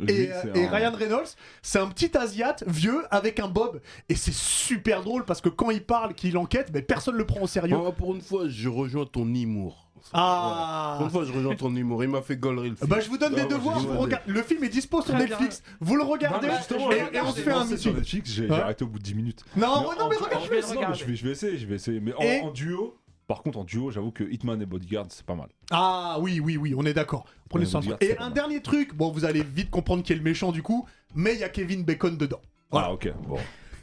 [0.08, 1.28] et, euh, et Ryan Reynolds,
[1.62, 3.80] c'est un petit Asiate vieux avec un bob.
[4.08, 7.40] Et c'est super drôle parce que quand il parle, qu'il enquête, mais personne le prend
[7.42, 7.76] au sérieux.
[7.86, 9.90] Ah, pour une fois, je rejoins ton humour.
[10.12, 12.02] Ah Pour une fois, je rejoins ton humour.
[12.02, 12.88] Il m'a fait gaulerie le film.
[12.88, 15.62] Bah je vous donne des Ah, moi, devoirs, vous le film est dispo sur Netflix,
[15.80, 17.96] vous le regardez justement, et, on se fait un lancé sur meeting.
[17.96, 19.44] Netflix, j'ai j'ai Hein arrêté au bout de 10 minutes.
[19.56, 19.66] Non, Mais
[19.98, 22.00] non en- mais regarde, je vais je vais, je vais essayer, je vais essayer.
[22.00, 22.96] Mais en duo,
[23.30, 25.46] par contre, en duo, j'avoue que Hitman et Bodyguard, c'est pas mal.
[25.70, 27.24] Ah oui, oui, oui, on est d'accord.
[27.48, 27.96] Prenez Ouais, soin de vous ça.
[28.00, 28.34] Et pas un mal.
[28.34, 31.38] dernier truc, bon vous allez vite comprendre qui est le méchant du coup, mais il
[31.38, 32.40] y a Kevin Bacon dedans.
[32.72, 32.88] Voilà.
[32.88, 33.36] Ah, ok, bon.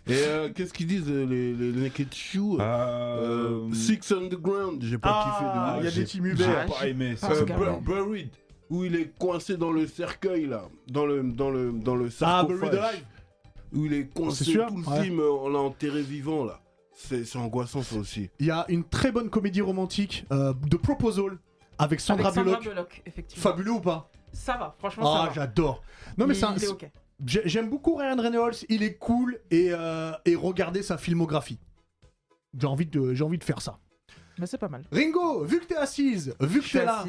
[0.10, 4.97] Et euh, qu'est-ce qu'ils disent, euh, les, les Naked Shoe Euh, euh, Six Underground, j'ai
[4.97, 6.65] pas Ah, kiffé de il y a j'ai- des team J'ai Hubert.
[6.65, 7.27] pas aimé ça.
[7.31, 7.79] Ah, Euh, Bur- carré.
[7.81, 8.29] Buried,
[8.69, 12.43] où il est coincé dans le cercueil là, dans le dans le dans le Ah,
[12.45, 13.05] Buried Alive.
[13.73, 15.03] où il est coincé C'est sûr tout le Ouais.
[15.03, 16.60] film, on l'a enterré vivant là.
[16.99, 18.29] C'est angoissant ça aussi.
[18.39, 21.38] Il y a une très bonne comédie romantique euh, de Proposal
[21.77, 22.73] avec Sandra Avec Sandra Bullock.
[22.73, 23.43] Bullock, effectivement.
[23.43, 24.10] Fabuleux ou pas?
[24.33, 25.33] Ça va, franchement, ça Ah, va.
[25.33, 25.83] j'adore.
[26.17, 26.89] Non mais Il- c'est un- il est ok.
[27.25, 31.60] J'ai- J'aime beaucoup Ryan Reynolds, il est cool et, euh, et regardez sa filmographie.
[32.60, 33.77] J'ai envie, de, j'ai envie de faire ça.
[34.39, 34.83] Mais c'est pas mal.
[34.91, 37.05] Ringo, vu que t'es assise, vu que t'es là,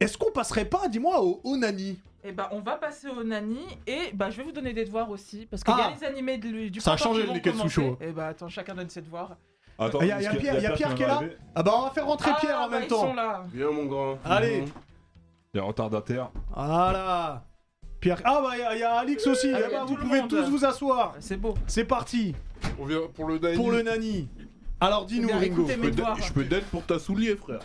[0.00, 4.10] est-ce qu'on passerait pas, dis-moi, au Onani Et bah, on va passer au Nani et
[4.14, 5.88] bah, je vais vous donner des devoirs aussi parce qu'il y Ah.
[5.88, 7.74] a les animés de- du Ça a printemps changé qui le vont Neketsu commencer.
[7.74, 7.98] Show.
[8.00, 9.36] Et bah, attends, chacun donne ses devoirs.
[9.78, 11.14] Attends, Il y a- y a qu'il Pierre- il y a Pierre qui est là
[11.16, 11.36] arrivé.
[11.54, 13.00] Ah bah on va faire rentrer Pierre en bah, même ils temps.
[13.02, 13.44] sont là.
[13.52, 14.18] Viens mon grand.
[14.24, 14.60] Allez.
[14.62, 14.68] Mhm.
[15.52, 16.30] Il y a un retardataire.
[16.54, 17.44] Voilà.
[18.00, 18.20] Pierre.
[18.24, 19.50] Ah bah il y a- il y, a Alix aussi.
[19.52, 20.30] Ah, Eh il y a bah, tout vous le pouvez monde.
[20.30, 21.14] tous vous asseoir.
[21.18, 21.54] C'est beau.
[21.66, 22.34] C'est parti
[22.78, 23.56] On vient pour le Nani.
[23.56, 24.28] pour le Nani.
[24.80, 25.52] Alors dis-nous Bien, Ringo.
[25.62, 26.14] écoutez Je mes peux devoirs.
[26.16, 27.60] d'aide- Je peux d'aide pour ta soulier, frère.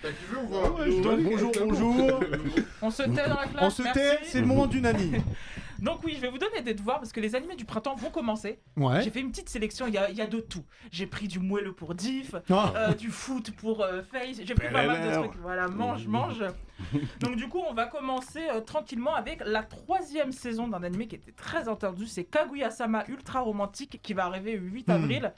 [0.00, 2.20] T'as kiffé ou pas Ouais, je dois- Bonjour, bonjour.
[2.82, 3.62] On se tait dans la classe.
[3.62, 5.12] On se tait, c'est le moment du Nani.
[5.80, 8.10] Donc oui, je vais vous donner des devoirs parce que les animés du printemps vont
[8.10, 8.58] commencer.
[8.76, 9.00] Ouais.
[9.02, 10.64] J'ai fait une petite sélection, il y a, il y a de tout.
[10.90, 12.72] J'ai pris du moelleux pour Diff, Ah.
[12.76, 15.36] euh, du foot pour euh, Face, j'ai pris pas mal de trucs.
[15.40, 16.44] Voilà, mange, mange.
[17.20, 21.14] Donc du coup, on va commencer euh, tranquillement avec la troisième saison d'un animé qui
[21.16, 24.92] était très attendu, c'est Kaguya-sama Ultra Romantique qui va arriver le 8 Hmm.
[24.92, 25.32] avril.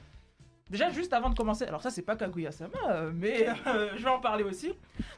[0.71, 4.09] Déjà, juste avant de commencer, alors ça c'est pas Kaguya-sama, euh, mais euh, je vais
[4.09, 4.71] en parler aussi.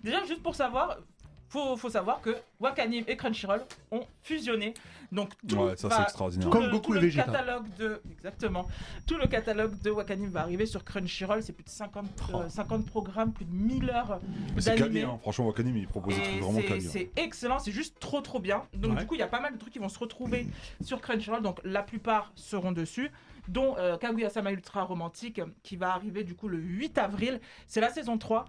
[0.03, 0.97] Déjà, juste pour savoir,
[1.47, 3.61] faut, faut savoir que Wakanim et Crunchyroll
[3.91, 4.73] ont fusionné.
[5.11, 6.45] Donc tout Ouais, ça, va- c'est extraordinaire.
[6.47, 8.67] tout Comme le- Goku tout le catalogue de exactement
[9.05, 11.43] tout le catalogue de Wakanim va arriver sur Crunchyroll.
[11.43, 12.37] C'est plus de 50, Oh.
[12.37, 14.19] euh, 50 programmes, plus de 1000 heures
[14.55, 14.71] Mais c'est
[15.03, 15.19] hein.
[15.21, 16.79] franchement, Wakanim, il propose des trucs vraiment hein.
[16.79, 18.63] c'est excellent, c'est juste trop trop bien.
[18.73, 19.01] Donc Ouais.
[19.01, 20.47] du coup, il y a pas mal de trucs qui vont se retrouver
[20.81, 21.43] sur Crunchyroll.
[21.43, 23.11] Donc la plupart seront dessus,
[23.47, 27.39] dont euh, Kaguya-sama Ultra Romantique qui va arriver du coup le 8 avril.
[27.67, 28.45] C'est la saison 3.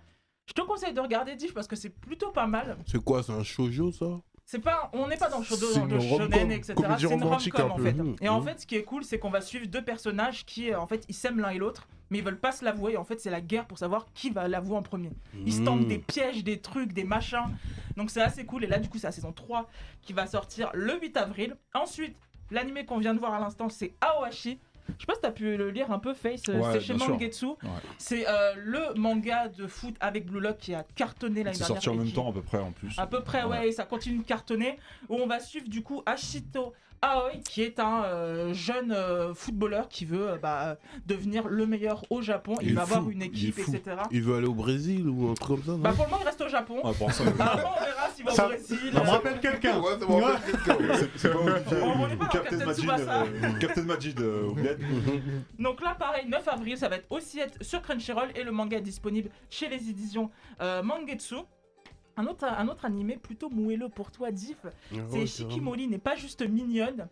[0.47, 2.77] Je te conseille de regarder Diff parce que c'est plutôt pas mal.
[2.87, 4.07] C'est quoi, c'est un shoujo ça?
[4.47, 6.75] C'est pas, on n'est pas dans le C'est dans le shonen, etc.
[6.99, 7.97] C'est une rom-com en fait.
[8.21, 10.79] Et en fait, ce qui est cool, c'est qu'on va suivre deux personnages qui, euh,
[10.79, 12.93] en fait, ils s'aiment l'un et l'autre, mais ils veulent pas se l'avouer.
[12.93, 15.13] Et En fait, c'est la guerre pour savoir qui va l'avouer en premier.
[15.47, 15.65] Ils se Hmm.
[15.65, 17.49] tentent des pièges, des trucs, des machins.
[17.97, 18.65] Donc c'est assez cool.
[18.65, 19.67] Et là, du coup, c'est la saison 3
[20.03, 21.57] qui va sortir le 8 avril.
[21.73, 22.15] Ensuite,
[22.51, 24.61] l'animé qu'on vient de voir à l'instant, c'est Aohashi.
[24.87, 26.43] Je sais pas si t'as pu le lire un peu, Face.
[26.49, 26.95] euh, Ouais, c'est chez.
[26.95, 27.47] Mangetsu.
[27.47, 27.57] Ouais.
[27.99, 31.83] C'est euh, le manga de foot avec Blue Lock qui a cartonné l'année C'est dernière.
[31.83, 32.95] sorti en même qui- temps, à peu près, en plus.
[32.99, 33.69] à peu près, ouais, Ouais.
[33.69, 34.79] et ça continue de cartonner.
[35.09, 36.73] Où on va suivre du coup Ashito
[37.05, 42.03] Aoi, qui est un euh, jeune euh, footballeur qui veut euh, bah, devenir le meilleur
[42.11, 42.55] au Japon.
[42.63, 43.81] Il, va avoir une équipe, etc.
[44.11, 46.23] Il veut aller au Brésil ou un truc comme ça non Bah, pour le moment,
[46.23, 46.81] il reste au Japon.
[46.97, 48.79] Pour ça, Après, on verra s'il va Ça- au Brésil.
[48.93, 49.81] Ça me rappelle quelqu'un.
[49.81, 50.95] Ouais, ça me rappelle quelqu'un.
[50.95, 51.79] c'est c'est pas Olivier.
[51.83, 54.57] On- Captain Captain Majid, Captain Majid au.
[55.59, 58.79] Donc là, pareil, 9 avril, ça va être aussi être sur Crunchyroll et le manga
[58.79, 61.37] est disponible chez les éditions euh, Mangetsu.
[62.17, 66.15] Un autre, un autre animé plutôt moelleux pour toi, Diff, Ah c'est Shikimori n'est pas
[66.15, 67.09] juste mignonne.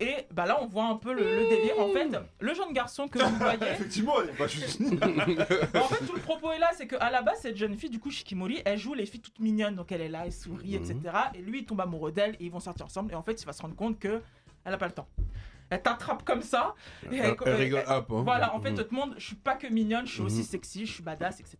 [0.00, 1.80] Et bah là, on voit un peu le, le délire.
[1.80, 4.80] En fait, le jeune garçon que vous voyez, Effectivement, elle est pas juste.
[4.94, 7.90] bah, en fait, tout le propos est là, c'est qu'à la base, cette jeune fille,
[7.90, 10.76] du coup, Shikimori, elle joue les filles toutes mignonnes, donc elle est là, elle sourit,
[10.76, 10.96] etc.
[11.34, 13.44] Et lui, il tombe amoureux d'elle, et ils vont sortir ensemble, et en fait, il
[13.44, 14.22] va se rendre compte que
[14.64, 15.08] elle a pas le temps.
[15.70, 16.74] Elle t'attrape comme ça,
[17.10, 18.22] et Elle, elle rigole elle- up, hein.
[18.22, 18.76] voilà, en fait, Mhm.
[18.78, 20.42] tout le monde, je suis pas que mignonne, je suis aussi Mhm.
[20.44, 21.58] sexy, je suis badass, etc.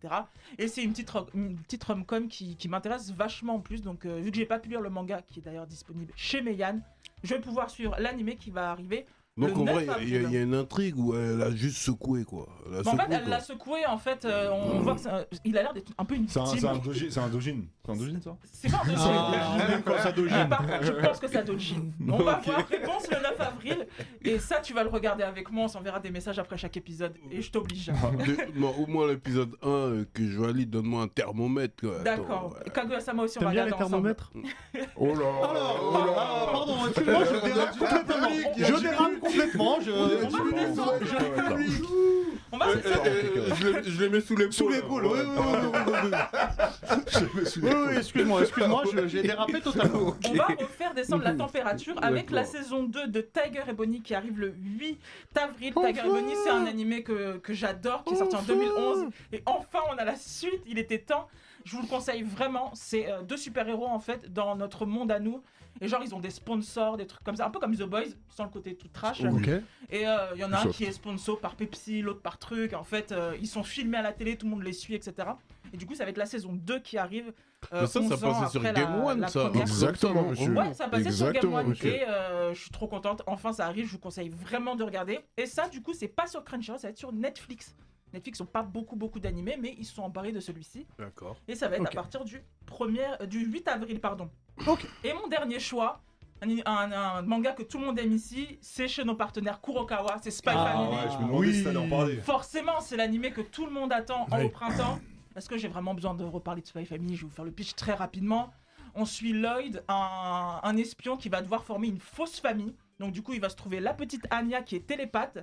[0.57, 3.83] Et c'est une petite, une petite rom-com qui, qui m'intéresse vachement en plus.
[3.83, 6.41] Donc, euh, vu que j'ai pas pu lire le manga, qui est d'ailleurs disponible chez
[6.41, 6.81] Meian,
[7.23, 9.05] je vais pouvoir suivre l'animé qui va arriver.
[9.39, 11.79] Donc le en 9 vrai, il y, a- y une intrigue où elle a juste
[11.79, 12.47] secoué quoi.
[12.67, 15.09] Elle a Bon, en fait, elle l'a secoué, en fait, euh, on voit que c'est
[15.11, 16.61] un- il a l'air d'être un peu une C'est un, victime.
[16.61, 17.57] c'est un dojin, c'est un dojin.
[17.85, 19.11] C'est un dojin ça C'est pas un dossier.
[19.11, 20.37] Ah, même quand ça dojine.
[20.39, 21.93] Ah, par contre, je pense que ça dojine.
[22.09, 23.87] On va voir réponse le 9 avril.
[24.23, 25.65] Et ça, tu vas le regarder avec moi.
[25.65, 27.15] On s'enverra des messages après chaque épisode.
[27.31, 27.91] Et je t'oblige.
[28.55, 31.85] Non, au moins l'épisode 1 euh, que je valide, donne-moi un thermomètre.
[32.05, 32.53] D'accord.
[32.55, 32.71] Ouais.
[32.73, 34.15] Kaguya-sama aussi, on va T'aimes bien les regarder ensemble.
[34.15, 34.33] thermomètres
[34.97, 38.29] Oh là Alors, ah, pardon, excuse-moi, je dérape complètement.
[38.59, 39.81] Je dérape complètement.
[39.81, 39.91] Je...
[39.91, 40.95] On va redescendre.
[42.51, 44.53] On va je, les, les mets sous l'épaule.
[44.55, 45.13] Sous l'épaule, oui,
[47.63, 50.15] oui, excuse-moi, excuse-moi, je- j'ai dérapé totalement.
[50.29, 54.15] On va refaire descendre la température avec la saison 2 de Tiger et Bonnie qui
[54.15, 54.99] arrive le 8
[55.37, 55.75] avril.
[55.75, 59.07] Tiger et Bonnie, c'est un animé que, que j'adore, qui est sorti en 2011.
[59.33, 61.29] Et enfin, on a la suite, il était temps.
[61.65, 62.71] Je vous le conseille vraiment.
[62.75, 65.43] C'est euh, deux super-héros en fait dans notre monde à nous.
[65.81, 68.03] Et genre, ils ont des sponsors, des trucs comme ça, un peu comme The Boys,
[68.29, 69.23] sans le côté tout trash.
[69.25, 69.49] Ok.
[69.91, 72.73] Et euh, il y en a un qui est sponsor par Pepsi, l'autre par truc.
[72.75, 75.29] En fait, euh, ils sont filmés à la télé, tout le monde les suit, etc.
[75.73, 77.33] Et du coup, ça va être la saison 2 qui arrive.
[77.73, 79.51] euh, Mais ça, ça 11 ans passait sur Game la- One, la ça.
[79.55, 80.53] Exactement, monsieur.
[80.55, 83.23] Ouais, ça passait sur Game Exactement, One et euh, je suis trop contente.
[83.27, 83.87] Enfin, ça arrive.
[83.87, 85.21] Je vous conseille vraiment de regarder.
[85.37, 87.75] Et ça, du coup, c'est pas sur Crunchyroll, ça va être sur Netflix.
[88.15, 90.87] Netflix n'ont pas beaucoup beaucoup d'animés, mais ils se sont emparés de celui-ci.
[90.99, 91.37] D'accord.
[91.47, 94.31] Et ça va être à partir du 1er, euh, du 8 avril, pardon.
[94.67, 94.87] Ok.
[95.05, 96.01] Et mon dernier choix,
[96.43, 100.17] un, un- un manga que tout le monde aime ici, c'est chez nos partenaires Kurokawa,
[100.23, 100.91] c'est Spy Ah, Family.
[100.91, 102.17] ouais, je me demandais si t'allais en parler.
[102.19, 104.45] Forcément, c'est l'animé que tout le monde attend en- Oui.
[104.45, 104.99] au printemps.
[105.37, 107.53] Est-ce que j'ai vraiment besoin de reparler de Spy Family Je vais vous faire le
[107.53, 108.51] pitch très rapidement.
[108.95, 112.75] On suit Lloyd, un, un espion qui va devoir former une fausse famille.
[112.99, 115.39] Donc du coup, il va se trouver la petite Anya qui est télépathe,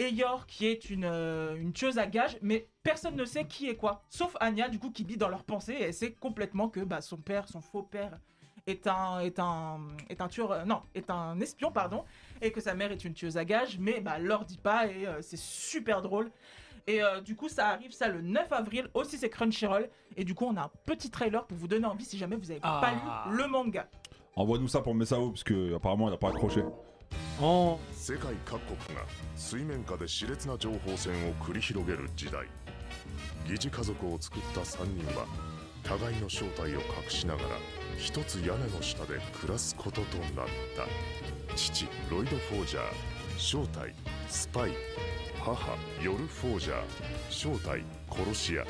[0.00, 3.68] et Yor qui est une, euh, une tueuse à gages, mais personne ne sait qui
[3.68, 4.02] est quoi.
[4.08, 7.00] Sauf Anya, du coup, qui vit dans leurs pensées, et elle sait complètement que bah,
[7.00, 8.18] son père, son faux père,
[8.67, 12.05] est un, est un, est un tueur, euh, non, est un espion, pardon,
[12.41, 14.87] et que sa mère est une tueuse à gages, mais bah, elle leur dit pas,
[14.87, 16.31] et euh, c'est super drôle.
[16.85, 20.33] Et euh, du coup, ça arrive ça le 9 avril, aussi c'est Crunchyroll, et du
[20.35, 22.79] coup, on a un petit trailer pour vous donner envie si jamais vous avez Ah.
[22.81, 23.87] pas lu le manga.
[24.35, 26.63] Envoie-nous ça pour Messao, parce que apparemment elle a pas accroché.
[27.41, 27.77] En...
[27.93, 32.47] 世界各国が水面下で熾烈な情報戦を繰り広げる時代
[33.47, 35.25] 疑似家族を作った3人は
[35.83, 37.47] 互いの正体を隠しながら
[37.98, 41.56] 一つ屋根の下で暮らすこととなった。
[41.56, 42.82] 父ロイド・フォージャー。
[43.36, 43.92] 正体
[44.28, 44.72] スパイ。
[45.40, 46.82] 母ヨル・フォージャー。
[47.28, 48.64] 正体殺し屋。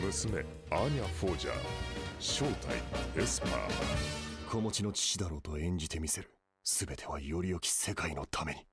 [0.00, 1.54] 娘アーニャ・フォージャー。
[2.20, 2.76] 正体
[3.16, 3.50] エスパー。
[4.50, 6.30] 子持ちの父だろうと演じてみせる。
[6.64, 8.66] 全てはより良き世界のために。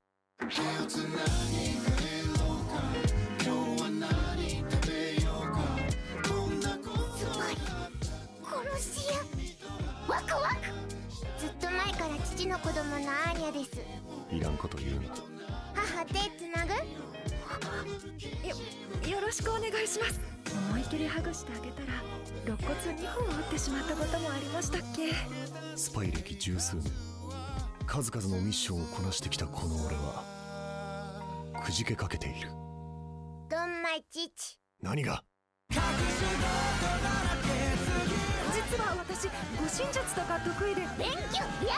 [12.39, 13.81] 父の子供のアーニャです。
[14.33, 15.09] いらんこと言うな。
[15.73, 16.71] 母手つなぐ？
[19.09, 20.21] よろしくお願いします。
[20.69, 21.87] 思いっきりハグしてあげたら
[22.45, 25.11] 肋骨2本折ってしまったこともありましたっけ？
[25.75, 26.89] スパイ歴十数年。
[27.85, 30.23] 数々のミッションをこなしてきたこの俺は
[31.65, 32.47] くじけかけている。
[33.49, 35.25] ドンマイ父何が？
[35.71, 35.77] 実
[38.77, 40.83] は私護身術とか得意で。
[40.97, 41.75] 勉強や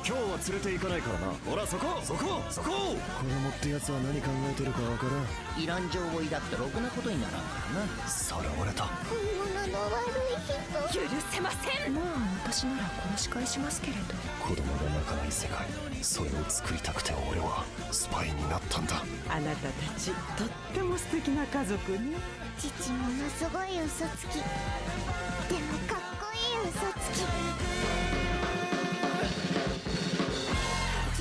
[0.00, 1.32] 今日は連れて行かないからな。
[1.44, 2.96] ほらそこそこそこ。
[2.96, 5.62] 子供ってやつは何考えてるかわからん。
[5.62, 8.08] いらん情を抱くとろくなことにならんからな。
[8.08, 10.40] さらわれた本物の悪い
[10.88, 11.04] 人。
[11.04, 11.94] 許せません。
[11.94, 12.04] まあ
[12.48, 14.14] 私なら殺し返しますけれど。
[14.40, 15.68] 子供が泣かない世界
[16.02, 19.04] それを作りたくて俺はスパイになったんだ。
[19.28, 22.16] あなたたちとっても素敵な家族ね。
[22.58, 24.40] 父ものすごい嘘つき。
[24.40, 28.09] でもかっこいい嘘つき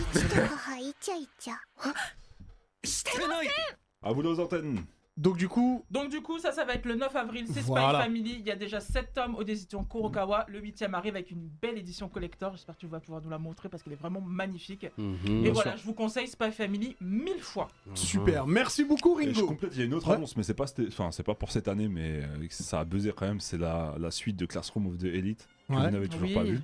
[0.09, 1.55] 母イチャイチャ
[2.85, 3.49] してない
[4.03, 4.85] À vous les antennes.
[5.17, 7.69] Donc du coup, Donc du coup, ça, ça va être le 9 avril, c'est Spy
[7.69, 8.01] Voilà.
[8.03, 8.37] Family.
[8.40, 10.45] Il y a déjà 7 tomes aux éditions Kurokawa.
[10.49, 12.51] Le 8ème arrive avec une belle édition collector.
[12.53, 14.87] J'espère que tu vas pouvoir nous la montrer parce qu'elle est vraiment magnifique.
[14.99, 15.47] Mhm.
[15.47, 17.69] Et voilà, je vous conseille Spy Family mille fois.
[17.95, 18.47] super.
[18.49, 19.47] Merci beaucoup Et je Ringo.
[19.47, 20.17] complète, il y a une autre Ouais.
[20.17, 22.85] annonce, mais c'est pas, cette- enfin, c'est pas pour cette année, mais euh, ça a
[22.85, 23.40] buzzé quand même.
[23.40, 25.85] C'est la, la suite de Classroom of the Elite que Ouais.
[25.85, 26.35] vous n'avez toujours Oui.
[26.35, 26.61] pas vu.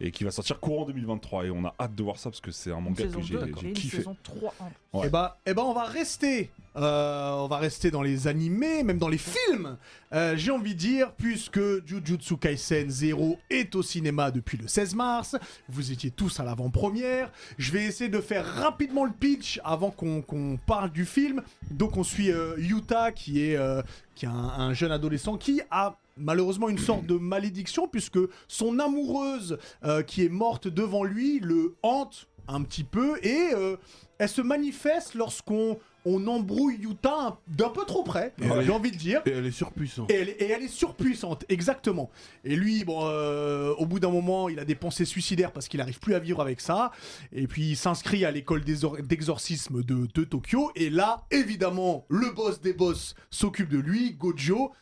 [0.00, 1.46] et qui va sortir courant 2023.
[1.46, 3.34] Et on a hâte de voir ça parce que c'est un manga saison que j'ai
[3.34, 3.96] 2 j'ai et une kiffé.
[3.98, 5.06] saison 3 en Ouais.
[5.08, 8.96] Et bah, eh ben, on va rester, euh, on va rester dans les animés, même
[8.98, 9.76] dans les films.
[10.14, 14.94] euh, J'ai envie de dire, puisque Jujutsu Kaisen 0 est au cinéma depuis le 16
[14.94, 15.36] mars,
[15.68, 17.30] vous étiez tous à l'avant-première.
[17.58, 21.42] Je vais essayer de faire rapidement le pitch avant qu'on parle du film.
[21.70, 23.82] Donc, on suit euh, Yuta, qui est, euh,
[24.14, 28.78] qui est un, un jeune adolescent qui a malheureusement une sorte de malédiction puisque son
[28.78, 33.76] amoureuse euh, qui est morte devant lui le hante un petit peu et euh,
[34.18, 38.32] elle se manifeste lorsqu'on on embrouille Yuta un- d'un peu trop près,
[38.64, 39.20] j'ai envie de dire.
[39.26, 40.10] Et elle est surpuissante.
[40.10, 42.08] Et elle, et elle est surpuissante, exactement.
[42.44, 45.78] Et lui, bon, euh, au bout d'un moment, il a des pensées suicidaires parce qu'il
[45.78, 46.92] n'arrive plus à vivre avec ça.
[47.32, 50.70] Et puis il s'inscrit à l'école d'exor- d'exorcisme de, de Tokyo.
[50.76, 54.72] Et là, évidemment, le boss des boss s'occupe de lui, Gojo.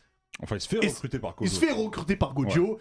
[0.42, 1.55] Enfin, il se fait Et recruter par Il Kozo.
[1.55, 2.79] se fait recruter par Gojo.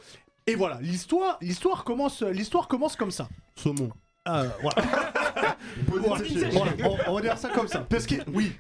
[0.48, 3.28] Et voilà, l'histoire, l'histoire commence, l'histoire commence comme ça.
[3.56, 3.90] Saumon.
[4.28, 5.58] Euh, voilà.
[5.94, 7.80] On, on va dire ça comme ça.
[7.82, 8.52] Parce que, oui,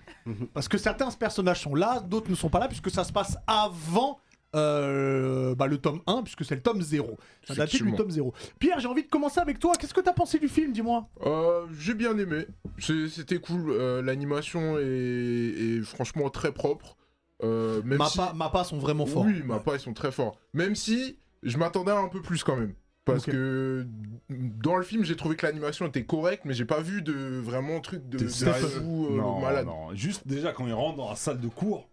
[0.53, 3.37] parce que certains personnages sont là, d'autres ne sont pas là, puisque ça se passe
[3.47, 4.19] avant
[4.55, 7.17] euh, bah, le tome 1, puisque c'est le tome 0.
[7.47, 8.33] Ça date du tome 0.
[8.59, 9.73] Pierre, j'ai envie de commencer avec toi.
[9.77, 11.07] Qu'est-ce que t'as pensé du film, dis-moi?
[11.25, 12.45] Euh, j'ai bien aimé.
[12.79, 13.69] C'est- C'était cool.
[13.69, 16.95] Euh, L'animation est, est franchement très propre.
[17.43, 18.19] Euh, même si...
[18.35, 19.25] Mappa, sont vraiment forts.
[19.25, 20.39] Oui, Mappa, ils sont très forts.
[20.53, 22.73] Même si je m'attendais à un peu plus quand même.
[23.05, 23.85] Parce que
[24.29, 27.79] dans le film, j'ai trouvé que l'animation était correcte, mais j'ai pas vu de vraiment
[27.79, 29.67] truc de, de T'es- fou, euh, non, malade.
[29.67, 29.93] non.
[29.93, 31.87] Juste déjà quand il rentre dans la salle de cours,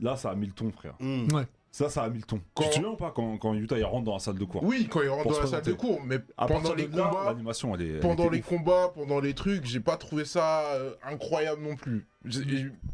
[0.00, 0.96] là ça a mis le ton, frère.
[0.98, 1.32] Mm.
[1.32, 1.46] Ouais.
[1.76, 2.40] Ça, ça a mis le ton.
[2.54, 4.44] Quand- Tu te souviens ou pas quand, quand Yuta il rentre dans la salle de
[4.44, 7.02] cours Oui, quand il rentre dans la salle de cours, mais À pendant les là,
[7.10, 7.98] combats, l'animation elle est.
[7.98, 8.46] pendant les ouf.
[8.46, 12.06] combats, pendant les trucs, j'ai pas trouvé ça euh, incroyable non plus.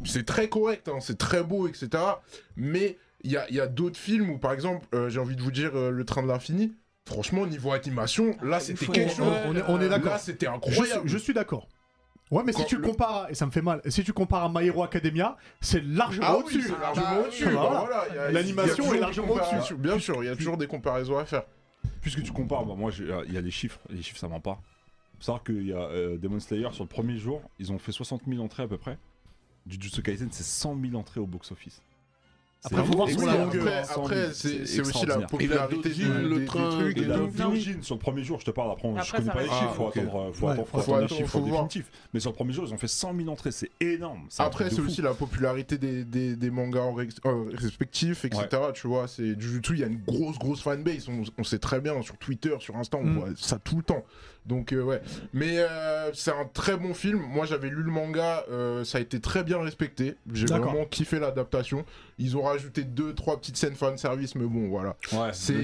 [0.05, 1.89] C'est très correct, hein, c'est très beau, etc.
[2.57, 5.37] Mais il y a, il y a d'autres films où, par exemple, euh, j'ai envie
[5.37, 6.73] de vous dire euh, Le Train de l'Infini.
[7.07, 9.27] Franchement, niveau animation, là c'était faut- quelque chose.
[9.47, 10.13] on est- on est d'accord.
[10.13, 11.09] Là c'était Je suis, incroyable.
[11.09, 11.69] je suis d'accord.
[12.31, 14.45] Ouais, mais si tu le- compares, à- et ça me fait mal, si tu compares
[14.45, 16.63] à My Hero Academia, c'est largement Ah oui, au-dessus.
[16.63, 17.45] c'est largement au-dessus.
[17.45, 17.61] voilà.
[17.71, 19.75] bah voilà, il y a- L'animation il y a toujours est des largement au-dessus.
[19.75, 21.43] Bien sûr, il y a toujours des comparaisons à faire.
[22.01, 24.39] Puisque tu compares, bah, moi j'ai- il y a les chiffres, les chiffres ça ment
[24.41, 24.61] pas.
[25.19, 27.93] Faut savoir qu'il y a euh, Demon Slayer sur le premier jour, ils ont fait
[27.93, 28.97] 60 000 entrées à peu près.
[29.67, 31.83] Jujutsu Kaisen c'est 100 000 entrées au box-office.
[32.63, 33.67] Après, faut voir sur la longueur.
[33.67, 37.31] Après, 100 000, après, c'est aussi la popularité du- le train, la tout.
[37.51, 39.75] Dojin sur le premier jour, je te parle, après, je Après, connais pas les chiffres,
[39.75, 41.91] faut attendre, faut attendre, les chiffres définitifs.
[42.13, 44.29] Mais sur le premier jour, ils ont fait 100 000 entrées, c'est énorme.
[44.39, 46.81] Après, c'est aussi la popularité des, mangas
[47.27, 48.47] euh, respectifs, etc.
[48.75, 51.09] Tu vois, c'est Jujutsu, il y a une grosse, grosse fanbase.
[51.09, 53.19] On, on sait très bien sur Twitter, sur Insta, on Mm.
[53.19, 54.05] voit ça tout le temps.
[54.47, 55.01] Donc, euh, ouais.
[55.33, 57.19] Mais euh, c'est un très bon film.
[57.21, 60.17] Moi, j'avais lu le manga, euh, ça a été très bien respecté.
[60.33, 61.85] J'ai vraiment kiffé l'adaptation.
[62.19, 64.97] Ils ont rajouté deux, trois petites scènes fan service, mais bon, voilà.
[65.13, 65.55] Ouais, C'est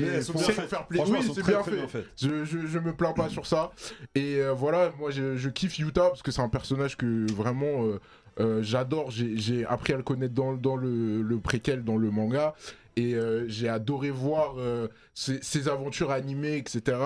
[0.68, 1.06] faire plaisir.
[1.10, 2.04] Oui, c'est bien fait.
[2.16, 3.72] Je, je, je me plains pas sur ça.
[4.14, 7.84] Et euh, voilà, moi je, je kiffe Yuta parce que c'est un personnage que vraiment
[7.84, 8.00] euh,
[8.40, 9.10] euh, j'adore.
[9.10, 12.54] J'ai j'ai appris à le connaître dans, dans le, le préquel, dans le manga.
[12.96, 16.96] Et euh, j'ai adoré voir euh, ses, ses aventures animées, etc.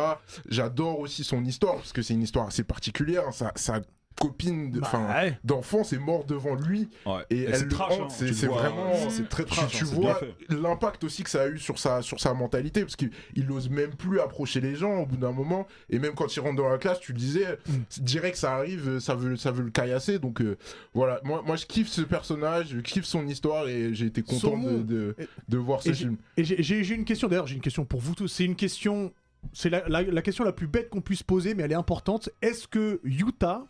[0.48, 3.24] J'adore aussi son histoire parce que c'est une histoire assez particulière.
[3.26, 3.50] hein.
[3.57, 3.81] Sa,
[4.20, 4.90] copine de- Bah,
[5.22, 5.38] ouais.
[5.44, 6.88] d'enfance est morte devant lui.
[7.06, 7.22] Ouais.
[7.30, 8.92] Et elle c'est hein, c'est- tu c'est vraiment-
[9.30, 9.72] très Tu, trash.
[9.72, 12.83] tu hein, bien vois l'impact aussi que ça a eu sur sa, sur sa mentalité,
[12.83, 15.66] parce qu'il il ose même plus approcher les gens au bout d'un moment.
[15.88, 18.02] Et même quand il rentre dans la classe, tu le disais, Mm.
[18.02, 20.18] direct ça arrive, ça veut, ça veut le caillasser.
[20.18, 20.59] Donc euh,
[20.92, 24.56] voilà, moi, moi je kiffe ce personnage, je kiffe son histoire et j'ai été content
[24.59, 25.16] de,
[25.48, 26.16] de, voir ce et j'ai- film.
[26.37, 28.28] Et j'ai- une question, d'ailleurs, j'ai une question pour vous tous.
[28.28, 29.12] C'est une question,
[29.54, 32.28] c'est la, la- la question la plus bête qu'on puisse poser, mais elle est importante.
[32.42, 33.64] Est-ce que Yuta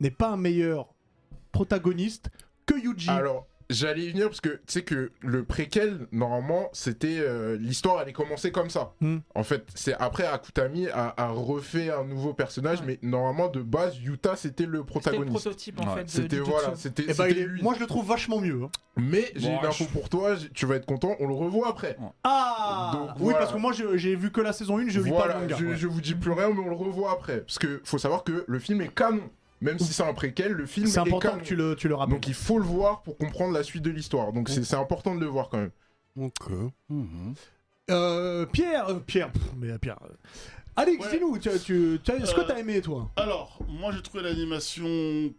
[0.00, 0.88] n'est pas un meilleur
[1.52, 2.30] protagoniste
[2.66, 7.18] que Yuji Alors, j'allais y venir parce que tu sais que le préquel, normalement, c'était.
[7.20, 8.92] euh, L'histoire allait commencer comme ça.
[9.00, 9.18] Hmm.
[9.34, 12.98] En fait, c'est après Akutami a, a refait un nouveau personnage, Ouais.
[13.02, 15.30] mais normalement, de base, Yuta, c'était le C'était le protagoniste.
[15.42, 16.00] prototype en Ouais.
[16.02, 16.08] fait.
[16.10, 17.62] C'était voilà, c'était Eh ben, c'était il est- lui.
[17.62, 18.62] Moi, je le trouve vachement mieux.
[18.64, 18.70] hein.
[18.96, 21.96] Mais j'ai une info pour toi, tu vas être content, on le revoit après.
[22.24, 25.10] Ah Donc, Oui, parce que moi, je- j'ai vu que la saison 1, je lis
[25.10, 25.56] pas voilà, le manga.
[25.58, 25.76] je, ouais.
[25.76, 27.40] je vous dis plus rien, mais on le revoit après.
[27.40, 29.22] Parce que faut savoir que le film est canon.
[29.60, 31.38] Même si c'est un préquel, le film C'est est important canon.
[31.40, 32.14] que tu le, tu le rappelles.
[32.14, 34.32] Donc il faut le voir pour comprendre la suite de l'histoire.
[34.32, 35.70] Donc c'est c'est important de le voir quand même.
[36.18, 36.50] Ok.
[36.88, 37.34] Mhm.
[37.90, 39.98] Euh, Pierre, euh, Pierre, pff, mais euh, Pierre.
[40.04, 40.12] euh,
[40.78, 41.12] Alex, Ouais.
[41.12, 43.08] dis-nous, tu, tu- tu- est-ce que Euh, t'as aimé toi?
[43.16, 44.86] Alors, moi j'ai trouvé l'animation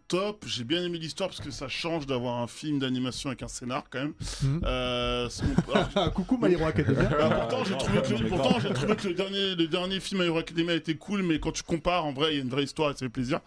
[0.08, 0.44] top.
[0.48, 3.84] J'ai bien aimé l'histoire parce que ça change d'avoir un film d'animation avec un scénar
[3.88, 4.14] quand même.
[4.42, 4.60] Mhm.
[4.64, 5.54] Euh, c'est mon-
[5.94, 7.04] alors, Coucou My Hero Academia.
[7.04, 8.60] bah, pourtant, j'ai trouvé que, non, mais pourtant, pas.
[8.60, 11.52] j'ai trouvé que le dernier, le dernier film My Hero Academia était cool, mais quand
[11.52, 13.38] tu compares, en vrai, il y a une vraie histoire et ça fait plaisir.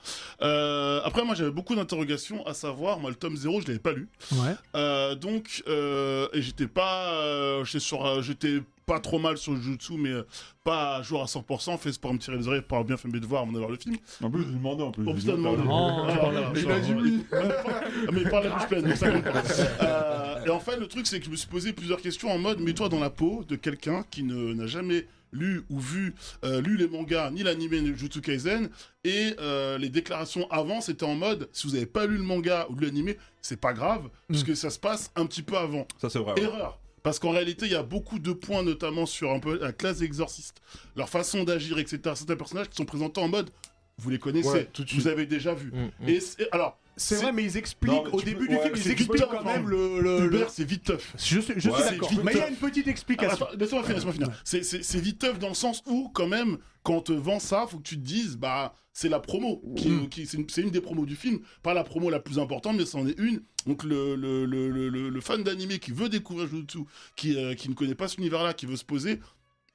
[0.42, 3.92] Euh, après, moi j'avais beaucoup d'interrogations, à savoir, moi le tome 0, je l'avais pas
[3.92, 4.08] lu.
[4.32, 4.56] Ouais.
[4.78, 9.54] Euh, donc, euh, et j'étais pas, euh, j'étais sur, euh, j'étais pas trop mal sur
[9.54, 10.24] le jutsu, mais euh,
[10.64, 11.78] pas à jour à 100%.
[11.78, 13.98] Fait pour me tirer les oreilles, pour bien fait mes devoirs avant d'avoir le film.
[14.24, 15.04] En plus, je lui demandais en plus.
[15.04, 15.64] Je lui putain, dis, demandé.
[15.70, 17.24] Ah, Il a dit genre, oui.
[17.32, 19.44] Ah, mais il parle la bouche pleine, donc ça compte pas.
[19.82, 22.38] Euh, et en fait, le truc, c'est que je me suis posé plusieurs questions en
[22.40, 26.14] mode mets-toi dans la peau de quelqu'un qui ne- n'a jamais lu ou vu
[26.44, 28.70] euh, lu les mangas ni l'anime ni Jutsu Kaisen
[29.06, 32.68] et euh, les déclarations avant c'était en mode si vous n'avez pas lu le manga
[32.70, 36.10] ou l'anime c'est pas grave parce que ça se passe un petit peu avant Ça,
[36.10, 36.34] c'est vrai.
[36.34, 36.42] ouais.
[36.44, 36.81] Erreur.
[37.04, 40.00] Parce qu'en réalité, il y a beaucoup de points, notamment sur un peu la classe
[40.00, 40.62] des exorcistes,
[40.96, 42.00] leur façon d'agir, etc.
[42.16, 43.50] Certains personnages qui sont présentés en mode,
[43.98, 45.08] vous les connaissez, Ouais, tout de vous suite.
[45.08, 45.72] avez déjà vu.
[45.72, 46.10] Mm, mm.
[46.10, 48.56] Et c'est- alors, C'est vrai, mais ils expliquent Non, mais au tu début peux- du
[48.56, 49.70] ouais, film, c'est ils expliquent quand même hein.
[49.70, 50.02] le.
[50.02, 51.00] le- Hubert, c'est vite tough.
[51.18, 53.46] Je suis, je suis Ouais, d'accord, c'est mais il y a une petite explication.
[53.46, 54.42] Attends, laisse-moi finir, laisse-moi finir.
[54.44, 57.40] C'est- C'est c'est vite tough dans le sens où, quand même, quand on te vend
[57.40, 59.62] ça, faut que tu te dises, bah, c'est la promo.
[59.76, 60.10] Qui, Mm.
[60.10, 61.40] qui- c'est une, c'est une des promos du film.
[61.64, 63.42] Pas la promo la plus importante, mais c'en est une.
[63.68, 66.80] Donc, le, le, le, le, le- le fan d'animé qui veut découvrir Jujutsu,
[67.16, 69.20] qui, euh, qui ne connaît pas cet univers-là, qui veut se poser,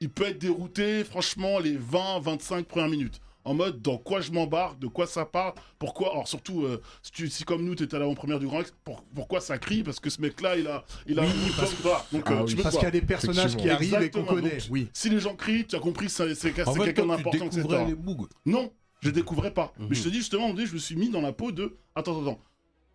[0.01, 3.21] il peut être dérouté, franchement, les 20-25 premières minutes.
[3.47, 6.11] En mode, dans quoi je m'embarque, de quoi ça parle, pourquoi.
[6.11, 9.05] Alors, surtout, euh, si, tu, si comme nous, tu étais à l'avant-première du Grand pour-
[9.15, 10.85] pourquoi ça crie Parce que ce mec-là, il a.
[11.07, 12.55] Il a Oui, parce Ah euh, oui.
[12.57, 14.51] qu'il y a des personnages qui arrivent et qu'on connaît.
[14.59, 14.89] Donc, Oui.
[14.93, 17.63] Si les gens crient, tu as compris, c'est quelqu'un d'important, etc.
[17.87, 18.27] les bugs.
[18.45, 19.73] Non, je découvrais pas.
[19.79, 19.87] Mhm.
[19.91, 21.77] Mais je te dis justement, je me suis mis dans la peau de.
[21.95, 22.41] Attends, attends, attends.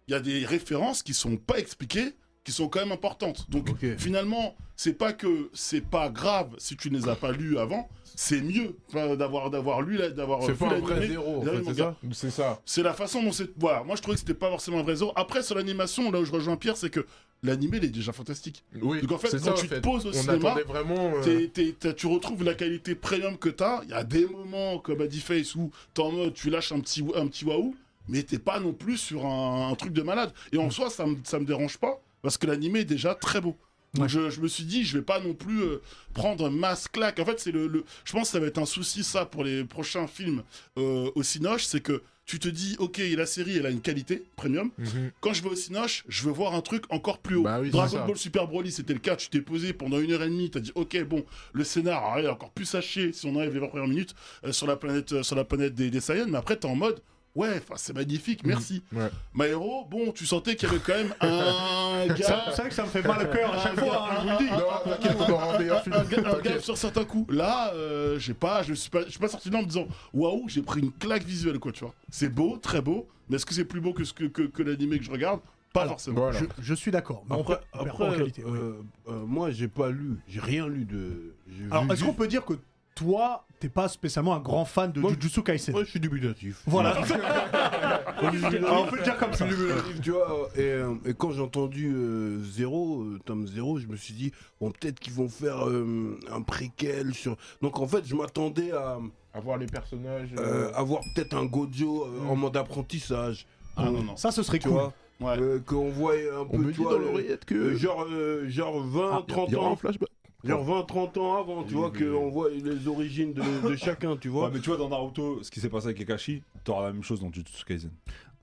[0.07, 3.49] Il y a des références qui sont pas expliquées, qui sont quand même importantes.
[3.49, 3.97] Donc Ok.
[3.97, 7.87] finalement, c'est pas que c'est pas grave si tu ne les as pas lus avant.
[8.13, 11.95] C'est mieux d'avoir d'avoir lu, la- d'avoir C'est vu pas un vrai zéro, c'est ça
[12.11, 12.61] C'est ça.
[12.65, 13.49] C'est la façon dont c'est.
[13.57, 15.13] Voilà, moi je trouvais que c'était pas forcément un vrai zéro.
[15.15, 17.05] Après, sur l'animation, là où je rejoins Pierre, c'est que
[17.41, 18.63] l'animé, il est déjà fantastique.
[18.81, 21.13] Oui, Donc en fait, quand ça, en tu te poses au On cinéma, vraiment.
[21.15, 23.81] euh, T'es- t'es- t'as- tu retrouves la qualité premium que t'as.
[23.83, 26.79] Il y a des moments comme à D-Face où t'es en mode tu lâches un
[26.81, 27.75] petit, un petit waouh,
[28.09, 30.33] mais t'es pas non plus sur un, un truc de malade.
[30.51, 33.41] Et en soi, ça me, ça me dérange pas parce que l'animé est déjà très
[33.41, 33.57] beau.
[33.93, 34.09] Donc Ouais.
[34.09, 35.81] je, je me suis dit, je vais pas non plus euh,
[36.13, 37.19] prendre masse claque.
[37.19, 39.43] En fait, c'est le, le- je pense que ça va être un souci ça pour
[39.43, 40.43] les prochains films
[40.77, 44.23] euh, au Cinoche, c'est que tu te dis, ok, la série, elle a une qualité
[44.37, 44.69] premium.
[44.77, 45.11] mhm.
[45.19, 47.43] Quand je vais au Cinoche, je veux voir un truc encore plus haut.
[47.43, 48.05] Bah oui, Dragon.
[48.07, 49.17] Ball Super Broly, c'était le cas.
[49.17, 50.49] Tu t'es posé pendant une heure et demie.
[50.49, 53.67] T'as dit, ok, bon, le scénar, est encore plus haché si on enlève les 20
[53.67, 54.15] premières minutes
[54.45, 56.27] euh, sur la planète, euh, sur la planète des, des Saiyans.
[56.29, 57.01] Mais après, t'es en mode,
[57.35, 58.83] ouais, c'est magnifique, merci.
[58.93, 59.09] Ouais.
[59.33, 62.45] Maero, bon, tu sentais qu'il y avait quand même un gars.
[62.51, 64.29] C'est vrai que ça me fait mal au cœur à chaque un fois, je vous
[64.29, 64.51] le dis.
[64.51, 67.33] Non, t'inquiète, on aura un un gars, un gars sur certains coups.
[67.33, 69.67] Là, euh, j'ai pas, je suis pas, je suis pas sorti de là en me
[69.67, 71.93] disant waouh, j'ai pris une claque visuelle quoi, tu vois.
[72.09, 74.63] C'est beau, très beau, mais est-ce que c'est plus beau que ce que, que, que
[74.63, 75.39] l'animé que je regarde?
[75.73, 76.19] Pas Alors, forcément.
[76.21, 76.37] Voilà.
[76.37, 77.23] Je, je suis d'accord.
[77.29, 78.57] Après, après, en qualité, oui.
[78.59, 78.73] euh,
[79.07, 81.33] euh, moi, j'ai pas lu, j'ai rien lu de.
[81.71, 82.55] Alors, est-ce qu'on peut dire que
[83.01, 86.61] toi, t'es pas spécialement un grand fan de Moi, Jujutsu Kaisen Moi, je suis dubitatif.
[86.67, 86.91] Voilà.
[86.91, 89.47] Alors, on peut le dire comme ça.
[89.47, 90.49] Je suis dubitatif, tu vois.
[90.55, 94.31] Et, euh, et quand j'ai entendu euh, Zéro, euh, tome 0, je me suis dit,
[94.59, 97.37] bon, peut-être qu'ils vont faire euh, un préquel sur.
[97.61, 98.97] Donc, en fait, je m'attendais à
[99.33, 100.29] Avoir les personnages.
[100.37, 103.45] euh, euh, avoir peut-être un Gojo euh, en mode apprentissage.
[103.77, 104.15] Ah non, non.
[104.17, 104.77] Ça, ce serait Tu cool.
[104.77, 105.37] vois Ouais.
[105.39, 106.57] euh, Qu'on voit un On peu.
[106.57, 107.53] me dit dans le- l'oreillette que.
[107.55, 109.75] euh, genre, euh, genre 20, 30 Il y aura un ans.
[109.75, 110.09] flashback.
[110.43, 114.27] Genre 20, 30 ans avant, tu vois, qu'on voit les origines de, de chacun, tu
[114.29, 114.49] Ouais, vois.
[114.51, 117.19] mais tu vois, dans Naruto, ce qui s'est passé avec Kakashi, t'auras la même chose
[117.21, 117.91] dans Jujutsu Kaisen.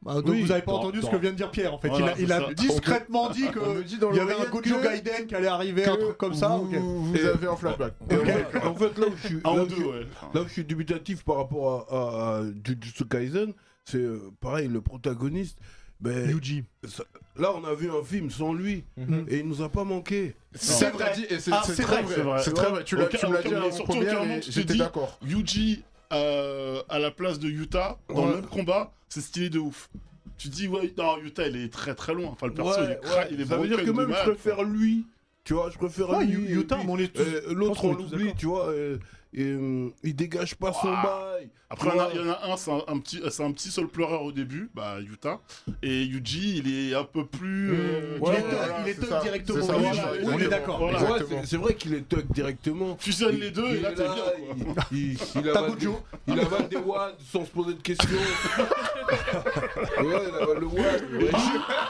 [0.01, 1.79] Bah, donc Oui, vous avez pas dans- entendu ce que vient de dire Pierre en
[1.79, 1.89] fait.
[1.89, 4.49] Voilà, il a, il discrètement dit On me que dit dans il y avait un
[4.49, 6.51] Gojo que- Gaiden qui allait arriver, un truc comme ça.
[6.57, 6.75] Vous, ok.
[6.81, 7.95] vous Et- avez un flashback.
[8.11, 9.75] Et en, fait, en fait, là où je suis, Un là ou où je deux,
[9.75, 10.07] suis- ouais.
[10.35, 13.53] là où je suis dubitatif par rapport à, à, à Jujutsu Kaisen,
[13.85, 15.59] c'est euh, pareil, le protagoniste.
[16.01, 16.65] Ben, Yuji.
[16.87, 17.03] ça-
[17.37, 19.27] là, on a vu un film sans lui Mhm.
[19.29, 20.35] et il nous a pas manqué.
[20.55, 21.05] C'est vrai.
[21.07, 21.15] vrai.
[21.17, 22.31] dit, et c'est Ah, c'est c'est très vrai, c'est vrai.
[22.35, 22.43] vrai.
[22.45, 22.85] C'est très vrai.
[22.85, 24.55] Tu l'as- tu me l'as dit mais avant surtout, première aucun moment, et tu te
[24.55, 25.19] j'étais dis- d'accord.
[25.27, 25.83] Yuji
[26.13, 29.91] euh, à la place de Yuta dans le même combat, c'est stylé de ouf.
[30.39, 32.29] Tu dis ouais, non, Yuta il est très très loin.
[32.29, 33.29] Enfin le perso il est, cra- ouais.
[33.33, 35.05] il est ça veut dire que de même je malade, préfère lui.
[35.45, 36.33] Tu vois, je préfère Ouais, lui.
[36.35, 38.03] Yu- et Yuta, puis, mais on est tous- euh, je L'autre, qu'on on est tous
[38.13, 38.39] l'oublie, d'accord.
[38.39, 38.69] tu vois.
[38.69, 38.99] euh,
[39.35, 41.51] et, euh, il dégage pas son bail.
[41.71, 42.13] Après, il y en a- vois.
[42.15, 44.33] il y en a un, c'est un, un petit, c'est un petit seul pleureur au
[44.33, 45.39] début, bah Yuta.
[45.83, 47.73] Et Yuji, il est un peu plus.
[47.73, 49.21] euh, Il Ouais, est thug- voilà, il est c'est thug ça.
[49.21, 49.63] directement.
[49.67, 49.87] Ça, Oui,
[50.25, 50.79] on est d'accord.
[50.79, 50.99] Voilà.
[51.03, 51.41] Ouais, Exactement.
[51.43, 52.97] c'est- c'est vrai qu'il est tuck directement.
[52.99, 54.15] Fusionne les deux et là Il t'es bien.
[54.15, 54.23] là,
[54.75, 54.85] Quoi.
[54.93, 56.01] Il, il, il T'as avale, Gojo.
[56.27, 58.09] il avale des wads sans se poser de questions.
[59.09, 61.03] ouais, il avale le wad.
[61.13, 61.27] Et lui,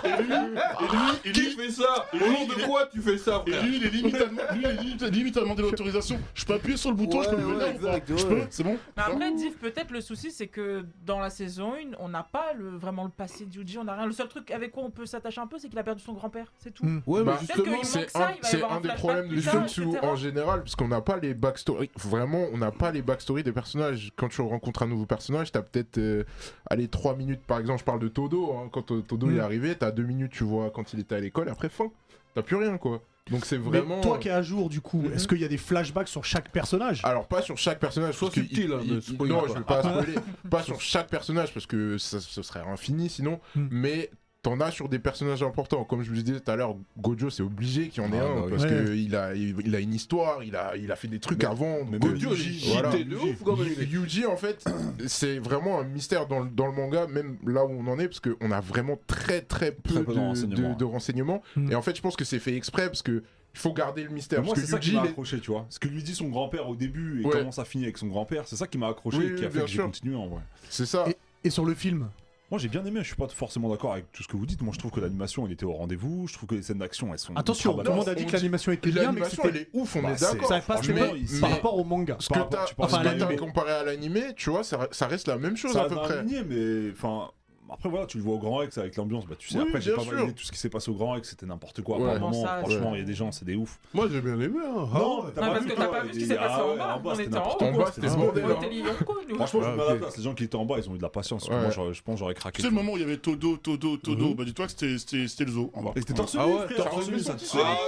[0.04, 0.34] et lui,
[0.80, 3.50] et lui, et Qui fait ça et Au nom de quoi tu fais ça, et
[3.52, 4.24] frère lui, il est limite à,
[4.54, 6.18] lui, il est limite, limite à demander l'autorisation.
[6.34, 9.02] Je peux appuyer sur le bouton, je peux me venir Je peux C'est bon Mais
[9.02, 12.70] après, Div, peut-être le souci, c'est que dans la saison 1, on n'a pas le,
[12.76, 14.06] vraiment le passé de Yuji, on n'a rien.
[14.06, 16.12] Le seul truc avec quoi on peut s'attacher un peu, c'est qu'il a perdu son
[16.12, 16.84] grand-père, c'est tout.
[16.84, 17.00] Hmm.
[17.06, 18.10] Ouais, mais justement, qu'il manque
[18.42, 21.90] C'est un, des problèmes du Jutsu en général, parce qu'on n'a pas les backstories.
[21.96, 24.12] Vraiment, on n'a pas les backstories des personnages.
[24.16, 26.24] Quand tu rencontres un nouveau personnage, t'as peut-être euh,
[26.70, 27.80] allez 3 minutes par exemple.
[27.80, 28.52] Je parle de Todo.
[28.56, 28.68] hein.
[28.72, 29.36] Quand euh, Todo Mm.
[29.36, 31.48] est arrivé, t'as 2 minutes, tu vois quand il était à l'école.
[31.48, 31.90] Après fin,
[32.34, 33.02] t'as plus rien quoi.
[33.30, 34.00] Donc c'est vraiment.
[34.00, 36.24] Toi euh, qui es à jour, du coup, est-ce qu'il y a des flashbacks sur
[36.24, 37.00] chaque personnage?
[37.04, 38.72] Alors pas sur chaque personnage, soit subtil.
[38.72, 38.80] Hein,
[39.20, 39.48] non, pas.
[39.48, 40.14] je vais pas spoiler.
[40.50, 43.40] pas sur chaque personnage parce que ce serait infini sinon.
[43.54, 44.10] Mais
[44.42, 45.84] t'en as sur des personnages importants.
[45.84, 48.26] Comme je vous le disais tout à l'heure, Gojo, c'est obligé qu'il en ait ah,
[48.26, 48.84] un bah parce ouais.
[48.84, 51.84] qu'il a, il, a une histoire, il a, il a fait des trucs avant.
[51.90, 53.68] Mais Gojo, Yuji, de ouf, quand même.
[53.78, 54.64] Yuji, en fait,
[55.06, 58.20] c'est vraiment un mystère dans, dans, le manga, même là où on en est, parce
[58.20, 61.42] qu'on a vraiment très très peu, de, de, renseignements.
[61.56, 61.72] Hmm.
[61.72, 63.22] Et en fait, je pense que c'est fait exprès parce qu'il
[63.54, 64.42] faut garder le mystère.
[64.42, 65.66] Moi, c'est ça qui m'a accroché, tu vois.
[65.68, 68.46] Ce que lui dit son grand-père au début et comment ça finit avec son grand-père,
[68.46, 70.42] c'est ça qui m'a accroché et qui a fait que j'ai continué en vrai.
[70.68, 71.06] C'est ça.
[71.44, 72.08] Et, sur le film,
[72.50, 74.62] moi j'ai bien aimé, je suis pas forcément d'accord avec tout ce que vous dites.
[74.62, 77.12] Moi je trouve que l'animation elle était au rendez-vous, je trouve que les scènes d'action
[77.12, 77.36] elles sont.
[77.36, 80.02] Attention, tout le monde a dit que l'animation était bien, mais c'était les ouf, on
[80.02, 80.48] bah, est d'accord.
[80.48, 82.16] Ça passe mais, mais, par rapport au manga.
[82.18, 82.38] Ce que
[82.78, 86.18] enfin, comparé à l'animé, tu vois, ça, reste la même chose à peu près.
[86.18, 87.30] Animé, mais enfin
[87.70, 89.26] après, voilà, tu le vois au Grand Rex avec l'ambiance.
[89.26, 90.12] Bah, tu sais, après, j'ai pas sûr.
[90.12, 91.30] validé tout ce qui s'est passé au Grand Rex.
[91.30, 91.98] C'était n'importe quoi.
[91.98, 92.18] Ouais.
[92.18, 93.78] Moment, franchement, il y a des gens, c'est des ouf.
[93.92, 94.58] Moi, j'ai bien aimé.
[94.64, 94.88] Hein.
[94.94, 96.60] Non, ah, mais t'as pas, parce vu, que t'as pas vu ce qui s'est passé
[96.60, 97.12] en bas.
[97.14, 97.84] On était en haut.
[97.92, 100.16] C'était Franchement, je ah, me mets à la place.
[100.16, 101.48] Les gens qui étaient en bas, ils ont eu de la patience.
[101.50, 102.56] Moi, je pense, j'aurais craqué.
[102.56, 104.34] Tu sais, le moment où il y avait Todo, Todo, Todo, mhm.
[104.34, 105.92] bah, dis-toi que c'était le zoo en bas.
[105.96, 107.36] Et t'es torse nu, ah torse nu, ça.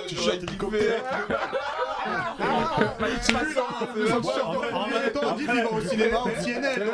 [0.06, 0.16] Tu
[4.42, 6.84] En hein, même temps, il va au cinéma, au CNN.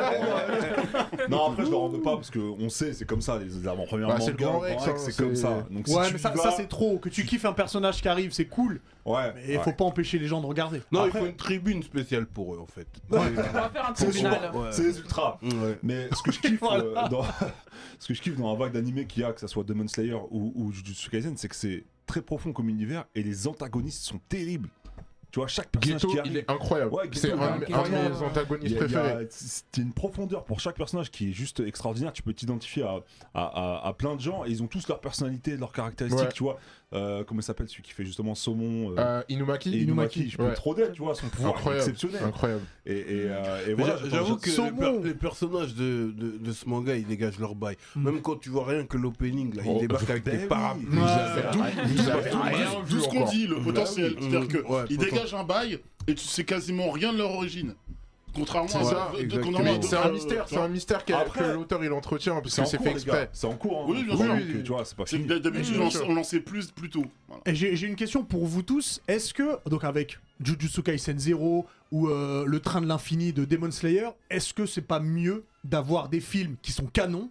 [1.29, 4.15] Non, après, je leur en pas parce qu'on sait, c'est comme ça, les avant-premières bah,
[4.15, 4.19] hein,
[4.97, 5.65] c'est comme ça.
[5.79, 6.97] Ouais, ça, c'est trop.
[6.97, 8.81] Que tu kiffes un personnage qui arrive, c'est cool.
[9.05, 9.31] Ouais.
[9.35, 9.63] Mais il ouais.
[9.63, 10.81] faut pas empêcher les gens de regarder.
[10.91, 12.87] Non, il faut une tribune spéciale pour eux en fait.
[13.09, 13.19] Ouais.
[13.19, 14.51] On va faire un tribunal.
[14.71, 15.39] C'est les ultras.
[15.81, 17.23] Mais ce que je kiffe euh, dans
[17.99, 21.37] ce vague d'animé qu'il y a, que ça soit Demon Slayer ou, ou Jujutsu Kaisen,
[21.37, 24.69] c'est que c'est très profond comme univers et les antagonistes sont terribles.
[25.37, 26.31] Tu vois, chaque personnage qui arrive.
[26.31, 26.91] il est incroyable.
[27.13, 29.27] C'est un, de mes antagonistes préférés.
[29.71, 32.11] T'as une profondeur pour chaque personnage qui est juste extraordinaire.
[32.11, 33.01] Tu peux t'identifier à,
[33.35, 36.33] à- plein de gens et ils ont tous leur personnalité, leurs caractéristiques.
[36.33, 36.57] Tu vois,
[37.27, 40.53] comment s'appelle celui qui fait justement saumon euh, Euh, Inumaki, Je peux ouais.
[40.53, 41.83] trop d'elle, tu vois, son pouvoir Incroyable.
[41.83, 42.23] exceptionnel.
[42.23, 42.63] Incroyable.
[42.87, 43.27] Et,
[43.77, 47.77] voilà, J'avoue que les, personnages de, de, ce manga, ils dégagent leur bail.
[47.95, 50.47] Même quand tu vois rien que l'opening, là, ils débarquent avec des
[52.89, 54.15] Tout- ce qu'on dit, le potentiel.
[54.19, 54.57] C'est-à-dire que
[55.33, 57.75] un bail, et tu sais quasiment rien de leur origine.
[58.37, 62.55] Contrairement à ça, c'est euh, un mystère, c'est un mystère que l'auteur il entretient parce
[62.55, 63.29] que c'est fait exprès.
[63.33, 63.87] C'est en cours.
[63.87, 65.39] Oui, bien sûr.
[65.39, 67.05] D'habitude, on en sait plus plus tôt.
[67.47, 69.01] J'ai une question pour vous tous.
[69.07, 73.71] Est-ce que donc avec Jujutsu Kaisen Zero ou euh, le Train de l'infini de Demon
[73.71, 77.29] Slayer, est-ce que c'est pas mieux d'avoir des films qui sont canons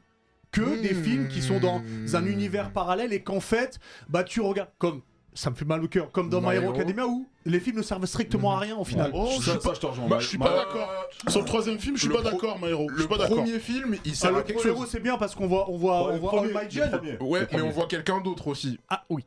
[0.51, 1.83] que des films qui sont dans
[2.15, 2.29] un hmm.
[2.29, 3.79] univers parallèle et qu'en fait,
[4.09, 5.03] bah tu regardes comme
[5.37, 6.11] ça me fait mal au cœur.
[6.11, 8.63] Comme dans My Hero Academia où les films ne servent strictement à mhm.
[8.63, 9.11] rien au final.
[9.15, 10.89] Oh, je, pas, je, je suis pas d'accord.
[11.29, 12.89] Sur le troisième film, je suis pas d'accord, My Hero.
[12.89, 14.89] Le premier film, il sert à quelque chose.
[14.89, 17.19] c'est bien parce qu'on voit, on voit, ouais, on voit All My Gen.
[17.21, 18.79] Ouais, mais on voit quelqu'un d'autre aussi.
[18.89, 19.25] Ah oui.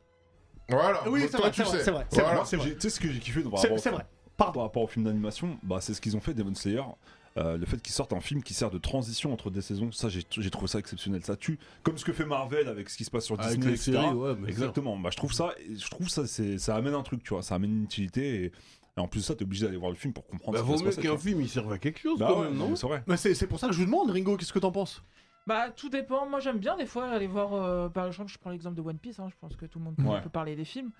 [0.68, 1.08] Voilà.
[1.08, 1.50] Oui, c'est vrai.
[1.54, 2.06] C'est vrai.
[2.10, 2.74] C'est vrai.
[2.74, 3.48] Tu sais ce que j'ai kiffé de
[3.78, 4.06] C'est vrai.
[4.36, 6.82] Par rapport au film d'animation, bah, c'est ce qu'ils ont fait, Demon Slayer.
[7.36, 10.08] Euh, le fait qu'ils sortent un film qui sert de transition entre des saisons, ça
[10.08, 11.58] j'ai trouvé ça exceptionnel, ça tue.
[11.84, 13.92] Comme ce que fait Marvel avec ce qui se passe sur ah, Disney, etc.
[13.92, 14.98] Séries, Exactement.
[14.98, 17.70] Bah, je trouve ça, je trouve ça, ça amène un truc, tu vois, ça amène
[17.70, 18.44] une utilité.
[18.44, 18.52] Et,
[18.96, 20.62] en plus de ça, t'es obligé d'aller voir le film pour comprendre.
[20.62, 22.18] Bah, qu'un film il serve à quelque chose.
[22.18, 23.02] Bah quand même, non, c'est vrai.
[23.06, 25.02] Bah, c'est pour ça que je vous demande, Ringo, qu'est-ce que t'en penses?
[25.46, 26.28] Bah tout dépend.
[26.28, 27.54] Moi j'aime bien des fois aller voir.
[27.54, 29.18] Euh, par exemple, je prends l'exemple de One Piece.
[29.18, 29.28] Hein.
[29.30, 30.90] Je pense que tout le monde peut parler des films.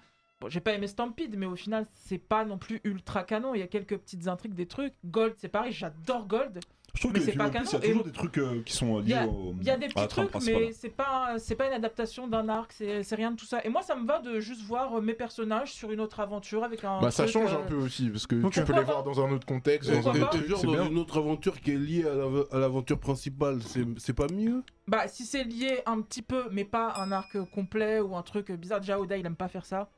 [0.48, 3.54] J'ai pas aimé Stampede, mais au final, c'est pas non plus ultra canon.
[3.54, 4.94] Il y a quelques petites intrigues, des trucs.
[5.04, 6.60] Gold, c'est pareil, j'adore Gold.
[6.94, 7.68] Je trouve mais que c'est pas canon.
[7.70, 9.54] Il y a toujours des trucs euh, qui sont liés au.
[9.60, 13.14] Il y a des petits trucs, mais c'est pas, pas une adaptation d'un arc, c'est
[13.14, 13.64] rien de tout ça.
[13.64, 16.64] Et moi, ça me va de juste voir euh, mes personnages sur une autre aventure
[16.64, 17.00] avec un.
[17.00, 19.30] Bah, ça change un euh, peu aussi, parce que tu peux les voir dans un
[19.30, 20.26] autre contexte, dans, un...
[20.26, 22.04] toujours dans une autre aventure qui est liée
[22.50, 23.60] à l'aventure principale.
[23.98, 24.62] C'est pas mieux?
[24.90, 28.50] Bah, si c'est lié un petit peu, mais pas un arc complet ou un truc
[28.50, 28.80] bizarre.
[28.80, 29.88] Déjà, Oda, il aime pas faire ça.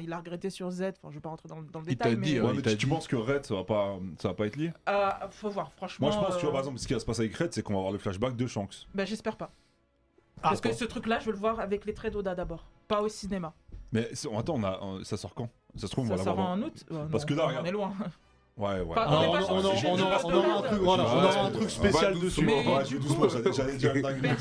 [0.00, 0.82] Il a regretté sur Z.
[0.82, 2.14] Enfin, je vais pas rentrer dans, dans le détail.
[2.14, 2.76] Mais...
[2.76, 4.72] Tu, penses que Red, ça va pas, ça va pas être lié?
[4.88, 6.06] Euh, Faut voir, franchement.
[6.06, 6.38] Moi, je pense, euh...
[6.38, 7.92] tu vois, par exemple, ce qui va se passer avec Red, c'est qu'on va avoir
[7.92, 8.86] le flashback de Shanks.
[8.94, 9.50] Bah, j'espère pas.
[10.38, 13.02] Ah, Parce que ce truc-là, je veux le voir avec les traits d'Oda d'abord, pas
[13.02, 13.52] au cinéma.
[13.90, 15.48] Mais attends, on euh, ça sort quand?
[15.74, 16.18] Ça se trouve, on ça va.
[16.18, 16.84] Ça sort en août?
[17.10, 17.64] Parce que là, regarde.
[17.64, 17.94] On est loin.
[18.56, 18.96] Ouais, ouais.
[18.96, 22.42] On, on, on, aura un, truc, on aura un truc spécial dessus.
[22.42, 22.98] Mais, ouais, du
[23.54, 24.34] j'allais dire dingue.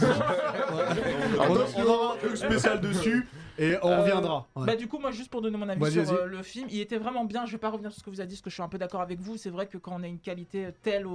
[1.39, 3.27] On aura un truc spécial dessus.
[3.57, 4.47] Et on reviendra.
[4.55, 6.97] Bah du coup moi juste pour donner mon avis sur euh, le film, il était
[6.97, 7.45] vraiment bien.
[7.45, 8.67] Je vais pas revenir sur ce que vous avez dit, parce que je suis un
[8.67, 9.37] peu d'accord avec vous.
[9.37, 11.05] C'est vrai que quand on a une qualité euh, telle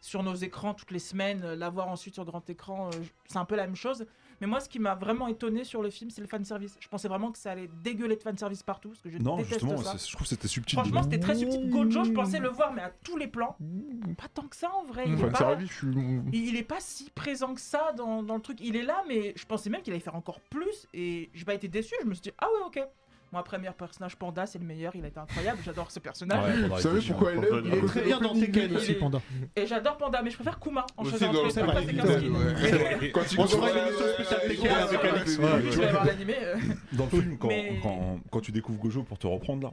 [0.00, 2.90] sur nos écrans toutes les semaines, euh, l'avoir ensuite sur grand écran,
[3.26, 4.06] c'est un peu la même chose.
[4.40, 6.76] Mais moi, ce qui m'a vraiment étonné sur le film, c'est le fanservice.
[6.80, 9.76] Je pensais vraiment que ça allait dégueuler de fanservice partout, que je non, déteste justement,
[9.78, 9.96] ça.
[9.96, 10.78] je trouve que c'était subtil.
[10.78, 11.70] Franchement, c'était très subtil.
[11.70, 13.56] Gojo, je pensais le voir, mais à tous les plans.
[13.60, 14.14] Mm.
[14.14, 15.06] Pas tant que ça en vrai.
[15.06, 15.14] Mm.
[15.14, 15.58] Il, est pas,
[16.32, 18.58] il pas si présent que ça dans, dans le truc.
[18.60, 20.88] Il est là, mais je pensais même qu'il allait faire encore plus.
[20.92, 21.94] Et j'ai pas été déçu.
[22.02, 22.88] Je me suis dit, ah ouais, ok.
[23.32, 26.68] Moi, premier personnage Panda, c'est le meilleur, il a été incroyable, j'adore ce personnage.
[26.68, 29.20] Vous savez pourquoi elle il est Il est très bien dans Tekken aussi, Panda.
[29.56, 32.32] Et j'adore Panda, mais je préfère Kuma en dans entre le les deux,
[33.38, 35.38] On commence une émission spéciale Tekken avec Alex.
[35.40, 36.56] euh.
[36.92, 37.38] Dans le film,
[38.30, 39.72] quand, tu découvres Gojo pour te reprendre là,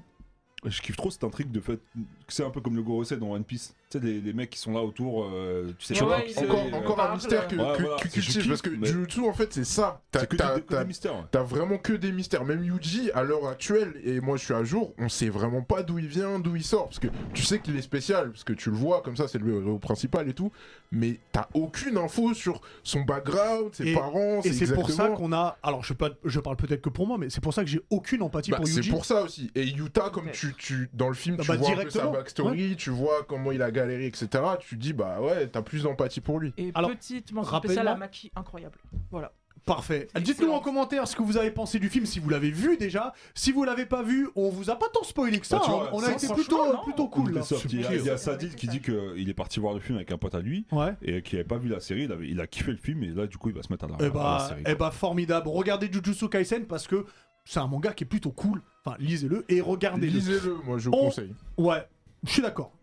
[0.66, 3.32] je kiffe trop cet intrigue de fait que c'est un peu comme le Gorosei dans
[3.32, 3.76] One Piece.
[3.92, 6.24] Tu sais, des, des mecs qui sont là autour, euh, tu sais Ouais, pas ouais,
[6.24, 7.14] qui il c'est, est- Encore, encore un parle.
[7.16, 9.52] mystère que, Ouais, que- voilà, que c'est- je cultive, parce que mais- Jujutsu en fait
[9.54, 10.02] c'est ça.
[10.12, 11.14] T'as- C'est que t'as- des, que t'as- des mystères.
[11.16, 11.24] ouais.
[11.30, 12.46] T'as vraiment que des mystères.
[12.46, 15.84] Même Yuji, à l'heure actuelle, et moi je suis à jour, on sait vraiment pas
[15.84, 16.86] d'où il vient, d'où il sort.
[16.86, 19.40] Parce que tu sais qu'il est spécial, parce que tu le vois comme ça, c'est
[19.40, 20.54] le héros principal et tout.
[20.94, 25.34] Mais t'as aucune info sur son background, ses Et- parents, Et c'est pour ça qu'on
[25.34, 25.58] a.
[25.64, 27.82] Alors, je, peux- je parle peut-être que pour moi, mais c'est pour ça que j'ai
[27.90, 28.90] aucune empathie Bah, pour c'est Yuji.
[28.90, 29.52] pour ça aussi.
[29.56, 31.82] Et Yuta, comme tu, tu dans le film, Ah tu bah, vois un peu sa
[31.90, 34.28] directement, backstory, tu vois comment il a galéré, etc.
[34.60, 36.54] Tu dis bah ouais, t'as plus d'empathie pour lui.
[36.58, 38.78] Et Alors, petite mention spéciale à Maki, incroyable.
[39.10, 39.32] Voilà.
[39.64, 40.08] Parfait.
[40.20, 43.14] Dites-nous en commentaire ce que vous avez pensé du film, si vous l'avez vu déjà.
[43.36, 45.58] Si vous l'avez pas vu, on vous a pas tant spoilé que ça.
[45.60, 45.70] Bah, hein.
[45.70, 46.82] vois, on a été plutôt, non.
[46.84, 47.34] plutôt cool.
[47.34, 47.42] là.
[47.70, 49.80] Il y a, il y a C'est Sadid qui dit qu'il est parti voir le
[49.80, 50.96] film avec un pote à lui Ouais.
[51.04, 52.06] et qui avait pas vu la série.
[52.06, 53.86] Il, avait- il a kiffé le film et là, du coup, il va se mettre
[53.86, 54.64] à la, Eh à la bah, série.
[54.66, 55.48] eh bah, formidable.
[55.48, 57.06] Regardez Jujutsu Kaisen parce que
[57.46, 58.64] c'est un manga qui est plutôt cool.
[58.84, 60.12] Enfin, lisez-le et regardez-le.
[60.12, 61.36] Lisez-le, moi je On- conseille.
[61.60, 61.88] Ouais,
[62.26, 62.74] je suis d'accord.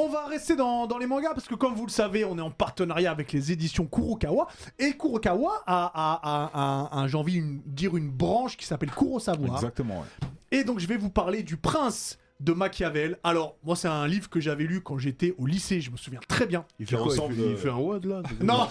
[0.00, 2.40] On va rester dans, dans les mangas parce que comme vous le savez, on est
[2.40, 4.46] en partenariat avec les éditions Kurokawa
[4.78, 8.92] et Kurokawa a, a- a- a- a- j'ai envie de dire une branche qui s'appelle
[8.92, 9.54] Kurosawa.
[9.56, 10.28] Exactement, ouais.
[10.52, 13.18] Et donc je vais vous parler du prince de Machiavel.
[13.24, 16.20] Alors moi c'est un livre que j'avais lu quand j'étais au lycée, je me souviens
[16.28, 16.64] très bien.
[16.78, 18.68] Il fait quoi il ressemble, fait, il euh, fait un WAD là Non,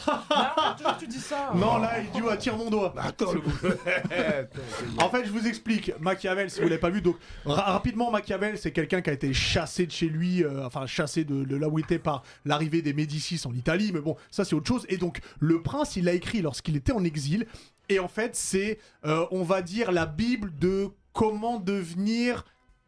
[0.78, 1.52] toujours tu dis ça.
[1.56, 2.94] non là il dit ouais, tire mon doigt.
[2.98, 3.42] Attends, le
[5.00, 5.92] En fait, je vous explique.
[6.00, 9.34] Machiavel, si vous l'avez pas vu, donc ra- rapidement, Machiavel, c'est quelqu'un qui a été
[9.34, 12.82] chassé de chez lui, euh, enfin chassé de, de là où il était par l'arrivée
[12.82, 13.92] des Médicis en Italie.
[13.94, 14.86] Mais bon, ça c'est autre chose.
[14.90, 17.46] Et donc, le prince, il l'a écrit lorsqu'il était en exil.
[17.90, 22.46] Et en fait, c'est, euh, on va dire, la Bible de comment devenir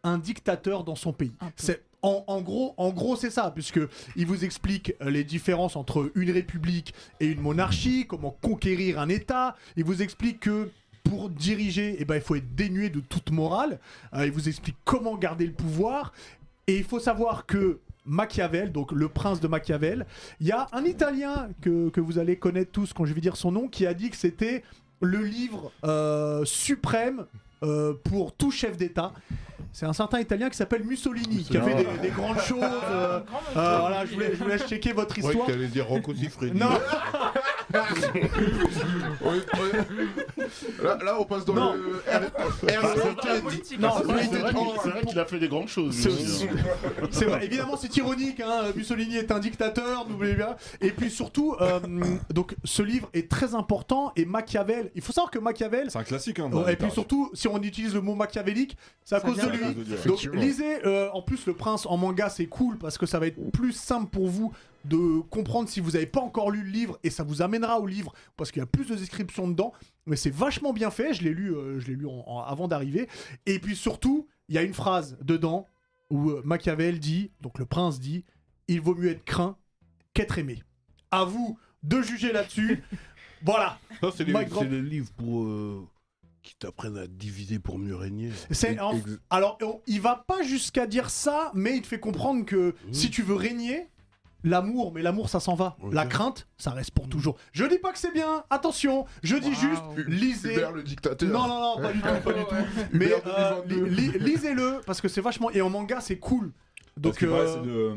[0.09, 1.33] un dictateur dans son pays.
[1.55, 3.79] C'est en, en gros, en gros, c'est ça, puisque
[4.15, 9.09] il vous explique euh, les différences entre une république et une monarchie, comment conquérir un
[9.09, 9.55] État.
[9.75, 10.71] Il vous explique que
[11.03, 13.79] pour diriger, eh ben, il faut être dénué de toute morale.
[14.13, 16.13] Euh, il vous explique comment garder le pouvoir.
[16.67, 20.05] Et il faut savoir que Machiavel, donc le prince de Machiavel,
[20.39, 23.35] il y a un Italien que, que vous allez connaître tous quand je vais dire
[23.35, 24.63] son nom, qui a dit que c'était
[25.01, 27.25] le livre euh, suprême
[27.63, 29.13] euh, pour tout chef d'État.
[29.71, 32.63] C'est un certain Italien qui s'appelle Mussolini, qui a fait des, des grandes choses.
[32.63, 33.19] euh,
[33.57, 35.45] euh, voilà, je vous, laisse, je vous laisse checker votre Ouais, histoire.
[35.47, 36.57] que t'allais dire Rocco Siffredi.
[36.57, 37.41] Non, Ouais, ouais.
[40.83, 41.73] Là, là, on passe dans Non.
[41.75, 43.79] le politique.
[43.79, 44.01] Non, hein,
[44.81, 45.95] c'est vrai qu'il a fait des grandes choses.
[45.95, 46.09] C'est-
[46.47, 46.53] hein.
[47.11, 50.55] C'est vrai, évidemment c'est ironique, hein, Mussolini est un dictateur, n'oubliez bien.
[50.81, 51.79] Et puis surtout, euh,
[52.33, 56.03] donc ce livre est très important et Machiavel, il faut savoir que Machiavel, C'est un
[56.03, 56.39] classique.
[56.39, 59.75] Hein, et puis surtout, si on utilise le mot machiavélique, c'est à cause de lui.
[60.05, 63.27] Donc lisez, euh, en plus le prince en manga c'est cool parce que ça va
[63.27, 64.51] être plus simple pour vous
[64.85, 67.85] de comprendre si vous n'avez pas encore lu le livre et ça vous amènera au
[67.87, 69.73] livre parce qu'il y a plus de descriptions dedans.
[70.05, 72.67] Mais c'est vachement bien fait, je l'ai lu, euh, je l'ai lu en- en- avant
[72.67, 73.07] d'arriver.
[73.45, 75.67] Et puis surtout, il y a une phrase dedans
[76.09, 78.23] où euh, Machiavel dit, donc le prince dit,
[78.67, 79.57] il vaut mieux être craint
[80.13, 80.63] qu'être aimé.
[81.11, 82.81] À vous de juger là-dessus.
[83.43, 83.79] voilà.
[84.01, 85.85] Ça, c'est Mike Grand- les livres pour, euh,
[86.41, 88.31] qui t'apprennent à diviser pour mieux régner.
[88.49, 88.99] C'est en-
[89.29, 92.93] Alors, il va pas jusqu'à dire ça, mais il te fait comprendre que Mmh.
[92.93, 93.87] si tu veux régner,
[94.43, 95.75] l'amour, mais l'amour ça s'en va.
[95.91, 97.35] La crainte, ça reste pour toujours.
[97.51, 100.53] Je dis pas que c'est bien, attention, je dis juste, lisez.
[100.53, 101.29] Hubert le dictateur.
[101.29, 102.55] Non, non, non, pas du tout, pas du tout.
[102.93, 103.85] Mais euh, 2022.
[103.85, 105.49] li- li- lisez-le, parce que c'est vachement.
[105.51, 106.51] Et en manga, c'est cool.
[106.97, 107.87] Donc, euh,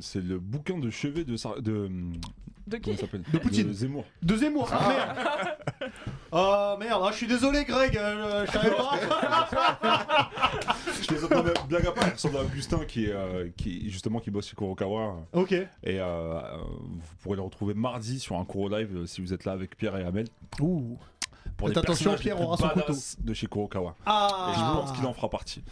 [0.00, 1.88] c'est le, bouquin de chevet de, Sar- de,
[2.66, 2.90] De qui
[3.32, 3.72] De Poutine.
[3.72, 4.04] Zemmour.
[4.22, 4.68] de Zemmour.
[4.72, 5.18] Ah merde.
[6.32, 10.30] Ah merde, ah, je suis désolé, Greg, euh, je savais pas.
[11.08, 13.90] Je les entends bien- blague à part, il ressemble à Augustin qui, est, euh, qui
[13.90, 15.16] justement qui bosse chez Kurokawa.
[15.32, 15.52] ok.
[15.52, 19.44] Et euh, euh, vous pourrez le retrouver mardi sur un Kuro Live si vous êtes
[19.44, 20.26] là avec Pierre et Amel.
[20.60, 20.98] Ouh.
[21.56, 23.94] Pour Faites les attention, Pierre aura son badass de chez Kurokawa.
[24.06, 24.52] Ah.
[24.52, 25.62] Et je pense qu'il en fera partie.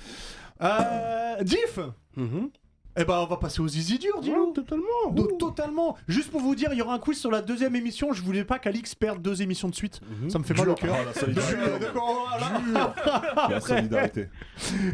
[0.62, 1.78] Euh, Diff
[2.16, 2.50] Mhm.
[2.98, 4.46] Eh ben, on va passer aux easy durs, dis-nous.
[4.46, 5.10] Ouais, totalement.
[5.12, 5.96] Donc totalement.
[6.08, 8.12] Juste pour vous dire, il y aura un quiz sur la deuxième émission.
[8.12, 10.00] Je voulais pas qu'Alix perde deux émissions de suite.
[10.22, 10.30] Mhm.
[10.30, 10.96] Ça me fait mal au cœur.
[10.98, 11.56] Ah, la solidarité.
[11.70, 12.94] Donc, d'accord, voilà.
[13.50, 14.28] La solidarité.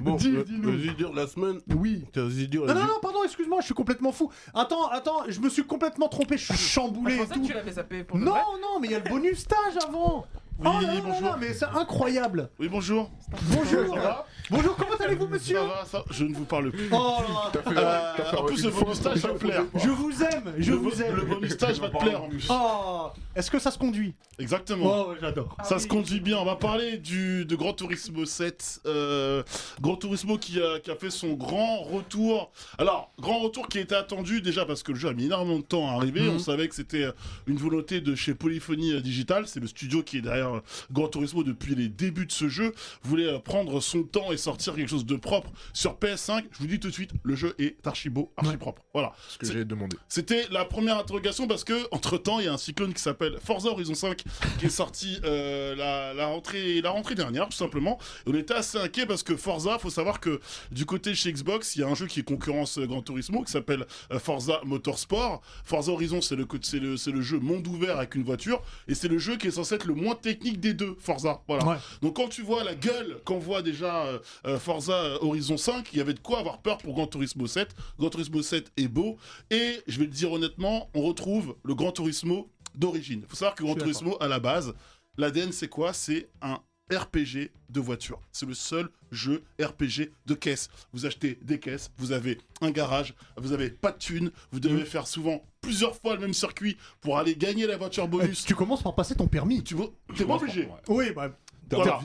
[0.02, 0.70] Bon, Dis- le- dis-nous.
[0.72, 1.60] vas-y dire la semaine.
[1.76, 2.04] Oui.
[2.12, 4.30] T'as dire Non, non, non, pardon, excuse-moi, je suis complètement fou.
[4.54, 7.38] Attends, attends, je me suis complètement trompé, je suis Ah, chamboulé Je et pensais que
[7.40, 7.46] tout.
[7.46, 8.40] tu l'avais zappé pour de Non, vrai.
[8.60, 10.26] non, mais il y a le bonus stage avant.
[10.60, 12.48] Oh là là là là, mais c'est incroyable.
[12.60, 13.10] Oui, bonjour.
[13.50, 13.94] Bonjour.
[13.96, 16.88] Ça va Bonjour, comment allez-vous, monsieur Ça va, ça Je ne vous parle plus.
[16.92, 17.16] Oh
[17.54, 19.64] là fait, Euh, en plus, le bonus stage va te plaire.
[19.74, 21.16] Je vous aime, je vous aime.
[21.16, 22.46] Le bonus stage va te plaire en plus.
[22.50, 25.06] Oh, est-ce que ça se conduit Exactement.
[25.08, 25.56] Oh, j'adore.
[25.58, 25.80] Ah Ça oui.
[25.82, 26.36] se conduit bien.
[26.38, 28.82] On va parler du, de Gran Turismo 7.
[28.86, 29.42] Euh,
[29.80, 32.52] Gran Turismo qui a, qui a fait son grand retour.
[32.78, 35.64] Alors, grand retour qui était attendu déjà parce que le jeu a mis énormément de
[35.64, 36.20] temps à arriver.
[36.22, 36.34] Mhm.
[36.36, 37.06] On savait que c'était
[37.46, 39.46] une volonté de chez Polyphony euh, Digital.
[39.46, 42.74] C'est le studio qui est derrière euh, Gran Turismo depuis les débuts de ce jeu.
[43.02, 46.44] Voulait euh, prendre son temps et sortir quelque chose de propre sur PS5.
[46.52, 48.82] Je vous dis tout de suite, le jeu est archi beau, archi propre.
[48.92, 49.12] Voilà.
[49.28, 49.96] Ce que j'ai demandé.
[50.08, 53.38] C'était la première interrogation parce que entre temps il y a un cyclone qui s'appelle
[53.42, 54.22] Forza Horizon 5
[54.58, 57.98] qui est sorti euh, la, la rentrée la rentrée dernière tout simplement.
[58.26, 60.40] Et on était assez inquiet parce que Forza, faut savoir que
[60.70, 63.42] du côté chez Xbox, il y a un jeu qui est concurrence euh, Gran Turismo
[63.42, 65.42] qui s'appelle euh, Forza Motorsport.
[65.64, 66.46] Forza Horizon c'est le
[66.80, 69.52] le c'est le jeu monde ouvert avec une voiture et c'est le jeu qui est
[69.52, 71.42] censé être le moins technique des deux Forza.
[71.48, 71.66] Voilà.
[71.66, 71.76] Ouais.
[72.00, 75.98] Donc quand tu vois la gueule qu'envoie déjà euh, euh, Forza euh, Horizon 5, il
[75.98, 77.74] y avait de quoi avoir peur pour Gran Turismo 7.
[77.98, 79.18] Gran Turismo 7 est beau
[79.50, 83.22] et je vais le dire honnêtement, on retrouve le Gran Turismo d'origine.
[83.28, 84.74] Faut savoir que Gran Turismo à la base,
[85.16, 85.92] l'ADN c'est quoi?
[85.92, 86.60] C'est un
[86.96, 88.20] RPG de voiture.
[88.32, 90.68] C'est le seul jeu RPG de caisse.
[90.92, 94.84] Vous achetez des caisses, vous avez un garage, vous avez pas de thunes, vous devez
[94.84, 98.44] faire souvent plusieurs fois le même circuit pour aller gagner la voiture Euh, bonus.
[98.44, 99.62] Tu commences par passer ton permis.
[99.62, 100.68] Tu vois, t'es pas obligé.
[100.88, 101.36] Oui, bah.
[101.76, 102.00] Voilà.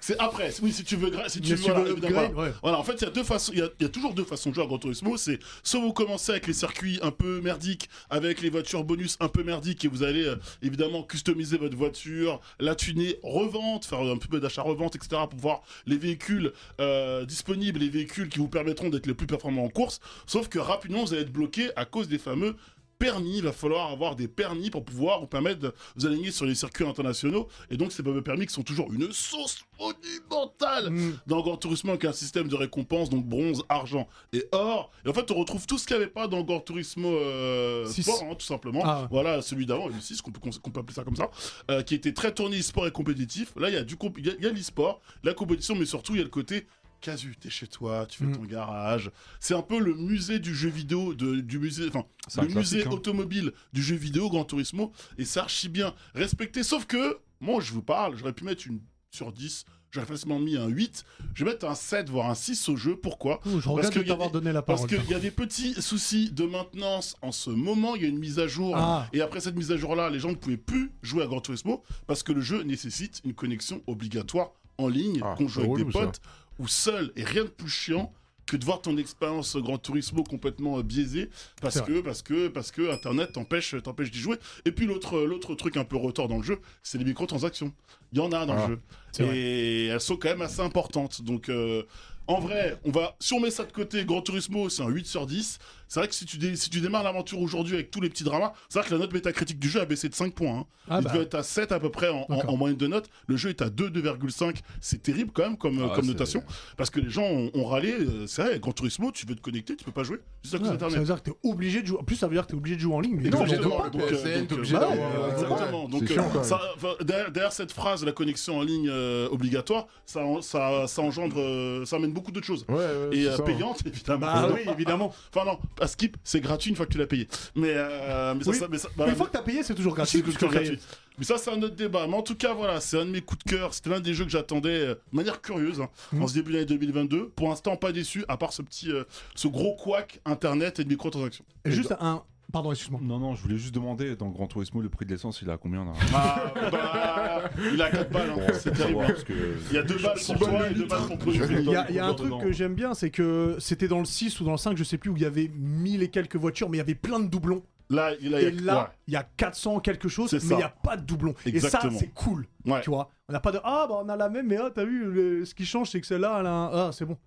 [0.00, 0.50] C'est après.
[0.62, 2.50] Oui, si tu veux, si tu veux, tu voilà, veux évidemment, upgrade, voilà.
[2.50, 2.56] ouais.
[2.62, 3.52] Voilà, en fait, il y a deux façons.
[3.52, 5.16] Il y a, il y a toujours deux façons de jouer à Gran Turismo.
[5.16, 9.28] C'est soit vous commencez avec les circuits un peu merdiques, avec les voitures bonus un
[9.28, 14.16] peu merdiques, et vous allez euh, évidemment customiser votre voiture, la tuner, revente, faire un
[14.16, 15.22] peu d'achat-revente, etc.
[15.28, 19.64] pour voir les véhicules euh, disponibles, les véhicules qui vous permettront d'être les plus performants
[19.64, 20.00] en course.
[20.26, 22.56] Sauf que rapidement, vous allez être bloqué à cause des fameux
[22.98, 26.46] permis, il va falloir avoir des permis pour pouvoir vous permettre de vous aligner sur
[26.46, 27.48] les circuits internationaux.
[27.70, 31.18] Et donc, ces fameux permis qui sont toujours une sauce monumentale Mm.
[31.26, 34.90] dans Gran Turismo avec un système de récompense, donc bronze, argent et or.
[35.04, 37.86] Et en fait, on retrouve tout ce qu'il n'y avait pas dans Gran Turismo euh.
[37.86, 38.82] Sport, hein, tout simplement.
[38.84, 39.08] Ah.
[39.10, 41.30] Voilà, celui d'avant, le 6, qu'on peut, appeler ça comme ça,
[41.70, 43.52] euh, qui était très tourné e-sport et compétitif.
[43.56, 46.20] Là, il y a du a, y a l'e-sport, la compétition, mais surtout, il y
[46.20, 46.66] a le côté
[47.04, 48.36] casu, t'es chez toi, tu fais Mm.
[48.36, 49.10] ton garage.
[49.40, 52.04] C'est un peu le musée du jeu vidéo, de- du musée, enfin,
[52.42, 52.90] le musée hein.
[52.90, 56.62] automobile du jeu vidéo Gran Turismo, et c'est archi bien respecté.
[56.62, 58.80] Sauf que, moi, je vous parle, j'aurais pu mettre une
[59.10, 62.68] sur 10, j'aurais facilement mis un 8, je vais mettre un 7, voire un 6
[62.68, 62.96] au jeu.
[62.96, 63.40] Pourquoi?
[63.46, 67.94] Ouh, je y Parce qu'il y a des petits soucis de maintenance en ce moment,
[67.94, 69.06] il y a une mise à jour, Ah.
[69.12, 71.82] et après cette mise à jour-là, les gens ne pouvaient plus jouer à Gran Turismo,
[72.08, 75.92] parce que le jeu nécessite une connexion obligatoire en ligne, Ah, qu'on joue avec des
[75.92, 76.10] ça.
[76.58, 78.12] Ou seul, et rien de plus chiant
[78.46, 81.30] que de voir ton expérience Gran Turismo complètement euh, biaisée.
[81.62, 84.36] Parce que parce que parce que internet t'empêche t'empêche d'y jouer.
[84.66, 87.72] Et puis l'autre l'autre truc un peu retort dans le jeu c'est les microtransactions.
[88.12, 88.80] Il y en a dans Ah, le jeu.
[89.12, 91.22] c'est et elles sont quand même assez importantes.
[91.22, 91.84] Donc euh,
[92.26, 95.06] en vrai, on va, si on met ça de côté, Gran Turismo, c'est un 8
[95.06, 95.58] sur 10.
[95.86, 98.24] C'est vrai que si tu, dé- si tu démarres l'aventure aujourd'hui avec tous les petits
[98.24, 100.60] dramas, c'est vrai que la note métacritique du jeu a baissé de 5 points.
[100.60, 100.66] hein.
[100.88, 101.12] Ah Il bah.
[101.12, 103.08] devait être à 7 à peu près en, en- en moyenne de notes.
[103.26, 104.56] Le jeu est à 2, 2,5.
[104.80, 106.42] C'est terrible quand même comme, Ah, comme notation.
[106.78, 107.92] Parce que les gens ont, ont râlé.
[107.92, 110.18] euh, C'est vrai, Gran Turismo, tu veux te connecter, tu peux pas jouer.
[110.42, 110.98] Juste à cause Ouais, ça d'Internet.
[111.00, 111.98] veut dire que t'es obligé de jouer.
[112.00, 113.18] En plus, ça veut dire que t'es obligé de jouer en ligne.
[113.22, 115.88] Mais non, pas, donc, euh, donc, euh, obligé bah euh, Exactement.
[115.88, 116.44] Donc, c'est euh, chiant, même.
[116.44, 116.60] ça-
[117.02, 121.36] derrière, derrière cette phrase, la connexion en ligne euh, obligatoire, ça, en- ça, ça engendre,
[121.38, 122.64] euh, ça amène beaucoup d'autres choses.
[122.68, 123.42] Ouais, ouais, Et euh, hein.
[123.44, 124.26] payante, évidemment.
[124.26, 125.14] Bah oui, évidemment.
[125.34, 127.28] Enfin non, à Skip, c'est gratuit une fois que tu l'as payé.
[127.54, 128.56] Mais, euh, mais ça, Oui.
[128.58, 130.18] ça- mais ça- Mais voilà, une fois que t'as payé, c'est toujours gratuit.
[130.18, 130.78] c'est puisque toujours j'ai- gratuit.
[131.18, 132.06] Mais ça, c'est un autre débat.
[132.08, 133.72] Mais en tout cas, voilà, c'est un de mes coups de cœur.
[133.74, 136.22] C'était l'un des jeux que j'attendais euh, de manière curieuse hein, Mhm.
[136.22, 137.28] en ce début d'année 2022.
[137.36, 139.04] Pour l'instant, pas déçu, à part ce petit, euh,
[139.36, 141.44] ce gros couac internet et de microtransactions.
[141.66, 142.22] Juste un.
[142.54, 143.00] Pardon, excuse-moi.
[143.02, 145.52] Non, non, je voulais juste demander, dans Gran Turismo, le prix de l'essence, il est
[145.52, 148.34] à combien là Ah, bah, il a 4 balles, hein.
[148.36, 148.76] Bon, c'est terrible.
[149.00, 149.32] savoir, parce que-
[149.70, 151.32] Il y a 2 balles pour toi et 2 balles pour.
[151.34, 152.38] Il y a, y a un truc dedans.
[152.38, 154.98] que j'aime bien, c'est que c'était dans le 6 ou dans le 5, je sais
[154.98, 157.26] plus, où il y avait 1000 et quelques voitures, mais il y avait plein de
[157.26, 157.64] doublons.
[157.90, 160.68] Là, il a, Et là, il y a 400 quelque chose, mais il n'y a
[160.68, 161.34] pas de doublons.
[161.46, 162.46] Et ça, c'est cool.
[162.66, 162.80] Ouais.
[162.82, 164.84] Tu vois, on n'a pas de ah bah on a la même, mais ah t'as
[164.84, 166.70] vu, le- ce qui change, c'est que celle-là, elle a un...
[166.72, 167.18] ah c'est bon.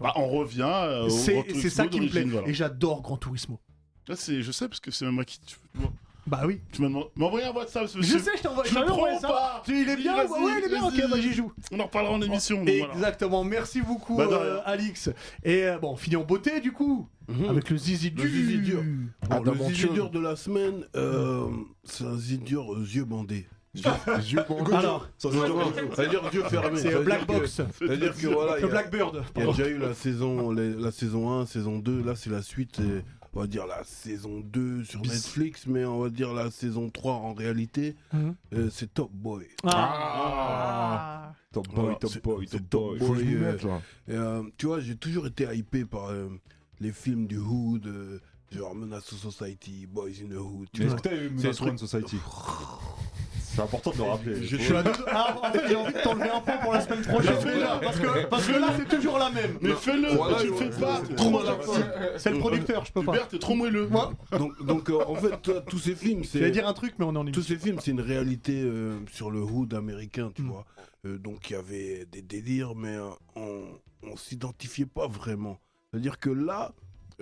[0.00, 2.24] Bah, on revient euh, C'est ça qui me plaît.
[2.24, 2.48] voilà.
[2.48, 3.60] Et j'adore Gran Turismo.
[4.08, 5.38] Là, c'est- je sais, parce que c'est même moi qui.
[5.40, 5.56] Tu,
[6.26, 6.60] Bah oui.
[6.72, 7.06] tu m'as demandé.
[7.16, 8.64] M'envoyer un WhatsApp, Je sais, je t'envoie.
[8.64, 9.62] Je le ça.
[9.64, 10.84] Tu- Il est bien, Vas-y, ouais, il est bien.
[10.84, 11.10] Ok, vas-y.
[11.10, 11.52] bah j'y joue.
[11.72, 12.58] On en reparlera en émission.
[12.64, 12.94] donc voilà.
[12.94, 13.44] Exactement.
[13.44, 14.60] Merci beaucoup, Bah, euh.
[14.64, 15.10] Alix.
[15.44, 17.48] Et euh, bon, on finit en beauté du coup, Mhm.
[17.48, 18.30] avec le zizi Le dur.
[18.30, 18.82] zizi dur.
[19.30, 21.46] Ah, Bon, le zizi dur de la semaine, euh,
[21.84, 23.46] c'est un zizi dur aux yeux bandés.
[23.74, 23.80] Les
[24.32, 24.72] yeux bandés.
[24.74, 26.78] Alors, Ça veut dire- yeux fermés.
[26.80, 29.22] c'est Black Box, Ça veut dire que voilà, le Blackbird.
[29.36, 32.30] il y a déjà eu la saison, les- la saison 1, saison 2, là c'est
[32.30, 32.78] la suite.
[32.80, 33.02] et
[33.34, 35.10] on va dire la saison 2 sur Bis.
[35.12, 38.34] Netflix, mais on va dire la saison 3 en réalité, Mhm.
[38.54, 39.46] euh, c'est Top Boy.
[39.64, 41.34] Ah.
[41.52, 42.98] Top boy, Voilà, top boy, top Top boy.
[42.98, 43.18] Boy.
[43.20, 43.80] Je m'y euh, mette, là.
[44.08, 46.28] Et, euh, tu vois, j'ai toujours été hypé par euh,
[46.80, 48.20] les films du Hood, euh,
[48.50, 50.68] genre Menace to Society, Boys in the Hood.
[50.80, 52.16] Est-ce que t'as eu Menace Society?
[53.54, 54.36] C'est important de le rappeler.
[54.42, 56.72] Je Je suis à deux- Ah, en fait, j'ai envie de t'enlever un point pour
[56.72, 57.36] la semaine prochaine.
[57.40, 57.80] Fais-le.
[57.82, 59.58] parce, que, parce que là, c'est toujours la même.
[59.60, 60.08] Mais fais-le,
[60.40, 61.02] tu le fais pas.
[62.16, 63.12] C'est le producteur, je peux pas.
[63.12, 63.88] Hubert, t'es trop moelleux.
[64.38, 67.14] donc, donc euh, en fait, toi, tous ces films, c'est dire un truc, mais on
[67.14, 70.48] est en tous ces films, c'est une réalité euh, sur le Hood américain, tu Mm.
[70.48, 70.64] vois.
[71.06, 73.64] Euh, donc il y avait des délires, mais euh, on,
[74.02, 75.58] on s'identifiait pas vraiment.
[75.90, 76.72] C'est-à-dire que là,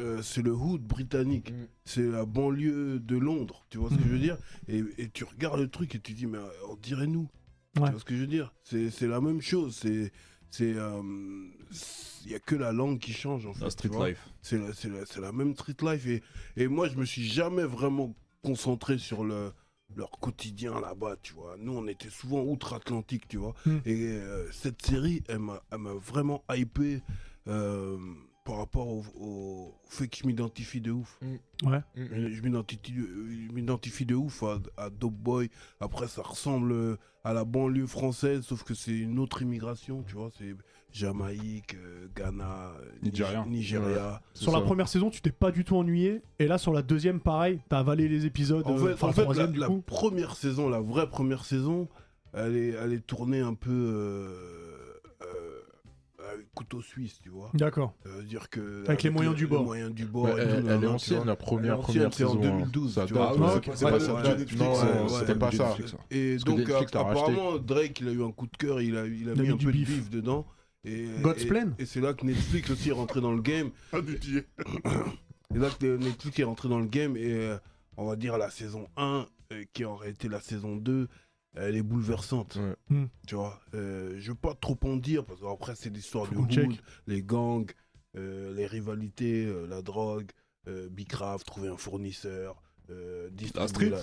[0.00, 1.66] euh, c'est le Hood britannique, Mm.
[1.84, 4.38] c'est la banlieue de Londres, tu vois ce que je veux dire?
[4.68, 7.28] Et, et tu regardes le truc et tu dis, mais euh, on dirait nous.
[7.76, 7.84] Ouais.
[7.86, 8.52] Tu vois ce que je veux dire?
[8.64, 9.76] C'est c'est la même chose.
[9.80, 10.12] C'est
[10.50, 11.02] c'est euh,
[12.24, 13.64] il y a que la langue qui change en fait.
[13.64, 14.28] La street life.
[14.42, 16.22] C'est la, c'est la- c'est la même street life et,
[16.56, 19.52] et moi je me suis jamais vraiment concentré sur le
[19.96, 21.56] leur quotidien là-bas, tu vois?
[21.58, 23.54] Nous on était souvent outre-Atlantique, tu vois?
[23.66, 23.76] Mm.
[23.86, 27.02] Et euh, cette série, elle m'a elle m'a vraiment hypé
[27.48, 27.96] euh,
[28.50, 31.20] par rapport au, au fait que je m'identifie de ouf.
[31.62, 31.80] Ouais.
[31.94, 35.50] Je je m'identifie je m'identifie de ouf à, à Dope Boy.
[35.78, 40.14] Après, ça ressemble euh, à la banlieue française, sauf que c'est une autre immigration, tu
[40.16, 40.30] vois.
[40.36, 40.56] C'est
[40.92, 44.20] Jamaïque, euh, Ghana, euh, Nigeria.
[44.34, 46.20] Sur la première saison, tu t'es pas du tout ennuyé.
[46.40, 48.66] Et là, sur la deuxième, pareil, t'as avalé les épisodes.
[48.66, 49.80] En fait, en la fait, troisième, la, du la coup.
[49.86, 51.88] première saison, la vraie première saison,
[52.32, 54.79] elle est, elle est tournée un peu euh,
[56.54, 57.50] couteau suisse, tu vois.
[57.54, 57.94] D'accord.
[58.04, 59.60] Ça veut dire que Avec les moyens du bord.
[59.60, 60.28] Les moyens du bord.
[60.28, 62.42] Et tout, elle, elle est ancienne, la première, première c'est en saison.
[62.44, 62.58] hein.
[62.58, 63.10] 2012, Ça date,
[63.74, 64.16] c'est pas- ça
[64.86, 65.76] euh, c'était pas ça.
[65.86, 65.96] Ça.
[66.10, 69.34] Et donc, apparemment, Drake, il a eu un coup de cœur, il a, il a
[69.34, 70.46] mis un peu de bif dedans.
[70.84, 71.72] Et, God's Plan.
[71.78, 73.70] Et c'est là que Netflix aussi est rentré dans le game.
[73.92, 75.04] Ah.
[75.54, 77.58] Et là que Netflix est rentré dans le game et euh,
[77.96, 81.08] on va dire la saison 1, euh, qui en réalité la saison 2,
[81.54, 82.56] elle est bouleversante.
[82.56, 82.76] Ouais.
[82.88, 83.06] Hmm.
[83.26, 86.50] Tu vois, euh, je veux pas trop en dire parce qu'après c'est l'histoire du hood,
[86.50, 86.70] check.
[87.06, 87.70] les gangs,
[88.16, 90.30] euh, les rivalités, euh, la drogue,
[90.68, 93.28] euh, Bicraft, trouver un fournisseur, euh,
[93.90, 93.98] la,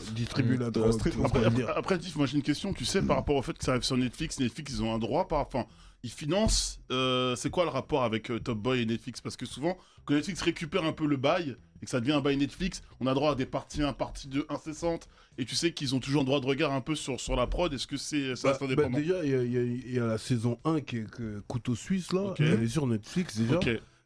[0.57, 0.91] la drogue.
[0.93, 2.73] ce Après, après, après, Tiff, moi j'ai une question.
[2.73, 4.99] Tu sais, par rapport au fait que ça arrive sur Netflix, Netflix, ils ont un
[4.99, 5.39] droit par.
[5.41, 5.65] Enfin,
[6.03, 6.79] ils financent.
[6.91, 9.19] euh, c'est quoi le rapport avec euh, Top Boy et Netflix?
[9.21, 12.21] Parce que souvent, quand Netflix récupère un peu le bail et que ça devient un
[12.21, 15.07] bail Netflix, on a droit à des parties 1, partie 2 incessantes.
[15.39, 17.45] Et tu sais qu'ils ont toujours un droit de regard un peu sur, sur la
[17.45, 17.71] prod.
[17.73, 20.81] Est-ce que c'est ça Bah, bah, déjà, il y, a- y y la saison 1
[20.81, 22.21] qui est que Couteau Suisse, là.
[22.21, 22.39] Ok.
[22.39, 23.57] Elle est sur Netflix déjà.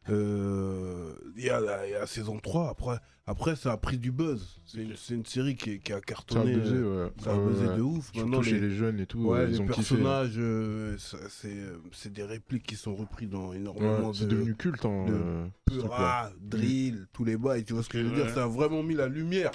[0.08, 2.68] Euh, Il y, a la- il y a la saison 3.
[2.70, 2.96] Après,
[3.26, 4.60] après ça a pris du buzz.
[4.66, 6.56] C'est une, une série qui, qui a Ça a cartonné.
[6.56, 7.12] buzzé, euh, ouais.
[7.22, 7.76] Ça a Ouais, buzzé ouais.
[7.76, 8.04] de ouf.
[8.12, 10.96] Surtout Maintenant, chez les, les jeunes et tout, ouais, euh, les ils ont personnages, euh,
[10.98, 14.30] c'est euh, c'est des répliques qui sont repris dans énormément Ouais, c'est de.
[14.36, 17.64] devenu culte, hein, de euh, ah, drill, tous les bails.
[17.64, 18.28] Tu vois ce que je veux dire?
[18.30, 19.52] Ça a vraiment mis la lumière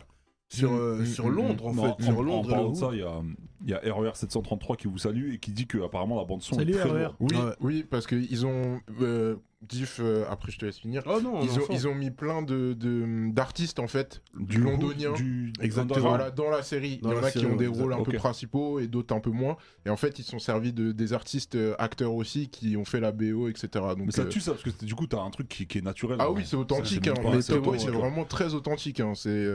[0.50, 1.80] sur, Mm, euh, mm, sur mm, Londres, en fait.
[1.82, 3.22] en, sur en Londres et le parlant de ça, il y a,
[3.66, 6.41] il y a RER 733 qui vous salue et qui dit que apparemment la bande
[6.41, 7.00] son Salut, est très RER.
[7.04, 7.16] lourde.
[7.20, 7.52] Oui, Ouais.
[7.60, 8.80] oui, parce qu'ils ont.
[9.02, 9.36] euh,
[9.68, 11.02] Diff, euh, après je te laisse finir.
[11.08, 14.60] Oh non, Ils non, ont, ils ont mis plein de de- d'artistes en fait, du,
[14.60, 15.14] londonien.
[15.14, 16.10] du Exactement.
[16.10, 18.12] Voilà, dans la série, Dans il y en a qui ont des rôles un peu
[18.14, 19.58] principaux et d'autres un peu moins.
[19.88, 23.00] Et en fait, ils sont servis de des artistes euh, acteurs aussi qui ont fait
[23.00, 23.68] la BO, etc.
[23.74, 25.80] Donc, Mais ça euh, tue ça parce que du coup t'as un truc qui, qui
[25.80, 26.18] est naturel.
[26.22, 26.34] Ah hein.
[26.36, 27.08] oui, c'est authentique.
[27.08, 27.58] Hein, c'est
[27.89, 29.00] vraiment très authentique.
[29.00, 29.48] hein, C'est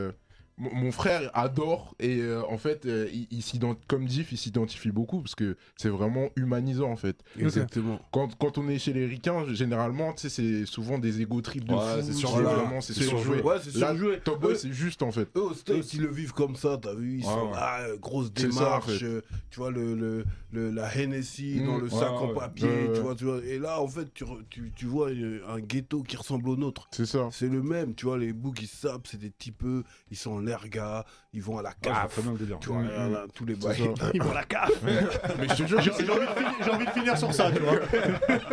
[0.57, 3.43] mon frère adore et euh, en fait, euh, il, il
[3.87, 7.17] comme Diff, il s'identifie beaucoup parce que c'est vraiment humanisant en fait.
[7.39, 7.99] Exactement.
[8.11, 11.65] Quand, quand on est chez les ricains, généralement, tu sais, c'est souvent des égo trips
[11.65, 12.01] de Ouais, fou.
[12.05, 12.43] c'est surjoué.
[12.43, 13.41] vraiment, c'est C'est surjoué.
[13.41, 14.19] Ouais, c'est surjoué.
[14.23, 15.27] Top Boy, c'est juste en fait.
[15.35, 18.31] Eux, aux States, ils le vivent comme ça, t'as vu, ils Ouais, sont euh, grosse
[18.35, 19.05] C'est ça, en démarche, fait.
[19.05, 22.89] euh, tu vois, le, le, le- la Hennessy Mm, dans le ouais, sac en papier,
[22.93, 26.15] tu vois, tu vois, et là, en fait, tu, tu, tu vois un ghetto qui
[26.17, 26.87] ressemble au nôtre.
[26.91, 27.29] C'est ça.
[27.31, 30.45] C'est le même, tu vois, les boucs, ils sapent, c'est des typeux, ils sont en
[30.45, 32.19] l'erga, ils vont à la caf,
[32.61, 33.89] tu vois, là, tous les bails.
[34.13, 34.71] Ils vont à la caf.
[34.83, 37.51] Mais je te jure, J'ai j'ai envie, de finir- j'ai envie de finir sur ça,
[37.51, 37.79] tu vois.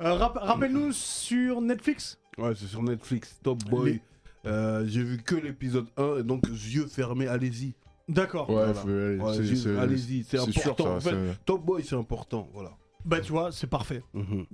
[0.00, 2.18] Euh, rap- Rappelle-nous sur Netflix.
[2.36, 3.92] Ouais, c'est sur Netflix, Top Boy.
[3.92, 4.00] Les-
[4.46, 7.74] Euh, J'ai vu que l'épisode 1, et donc yeux fermés, allez-y.
[8.08, 8.50] D'accord.
[8.50, 8.74] Ouais, Voilà.
[8.74, 10.84] faut- allez, Ouais, c'est- yeux- c'est- allez-y, c'est c'est sûr, important.
[10.84, 12.72] ça, en fait, c'est- Top Boy, c'est important, voilà.
[13.04, 14.02] Bah tu vois, c'est parfait.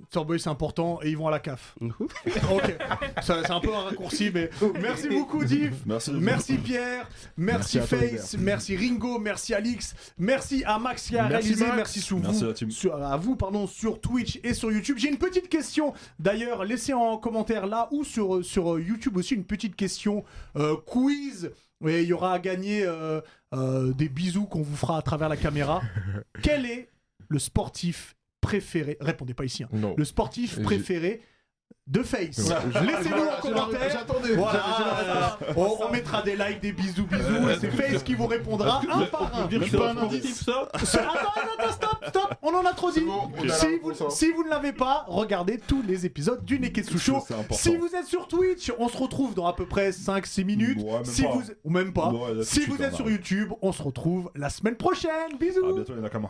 [0.09, 1.75] Torboy c'est important et ils vont à la CAF.
[2.51, 2.77] Ok,
[3.21, 4.49] Ça, c'est un peu un raccourci, mais
[4.81, 5.73] merci beaucoup Div.
[5.85, 6.11] Merci.
[6.13, 11.17] Merci Pierre, merci, Merci à toi, Face, merci Ringo, merci Alix, merci à Max qui
[11.17, 11.75] a Merci, réalisé, Max.
[11.77, 12.71] merci sous Merci vous, la team.
[12.71, 14.97] sur- à vous pardon sur Twitch et sur YouTube.
[14.97, 19.35] J'ai une petite question d'ailleurs, laissez en commentaire là ou sur sur euh, YouTube aussi
[19.35, 20.23] une petite question
[20.57, 21.51] euh, quiz.
[21.87, 23.21] Et il y aura à gagner euh,
[23.55, 25.81] euh, des bisous qu'on vous fera à travers la caméra.
[26.43, 26.89] Quel est
[27.27, 29.63] le sportif préféré Répondez pas ici.
[29.63, 29.69] hein.
[29.71, 29.93] Non.
[29.97, 31.21] Le sportif Et préféré
[31.87, 32.37] de Face.
[32.37, 32.81] Ouais.
[32.85, 33.89] Laissez-nous en commentaire.
[33.91, 37.49] j'attendais, Voilà, on, on mettra des likes, des bisous, bisous.
[37.49, 39.47] et c'est Face qui vous répondra un par un.
[39.47, 40.43] dire pas un indice.
[40.43, 43.03] Ça- Attends, attends, stop, stop, on en a trop dit.
[43.07, 44.09] on a si, vous, hein.
[44.09, 47.19] si vous ne l'avez pas, regardez tous les épisodes du Neketsu Show.
[47.51, 50.79] Si vous êtes sur Twitch, on se retrouve dans à peu près 5-6 minutes.
[50.81, 51.29] Ouais, même si pas.
[51.31, 52.09] vous, ou même pas.
[52.09, 53.09] Ouais, là, si vous êtes sur.
[53.09, 55.37] YouTube, on se retrouve la semaine prochaine.
[55.39, 55.65] Bisous.
[55.65, 56.29] À bientôt les Nakama.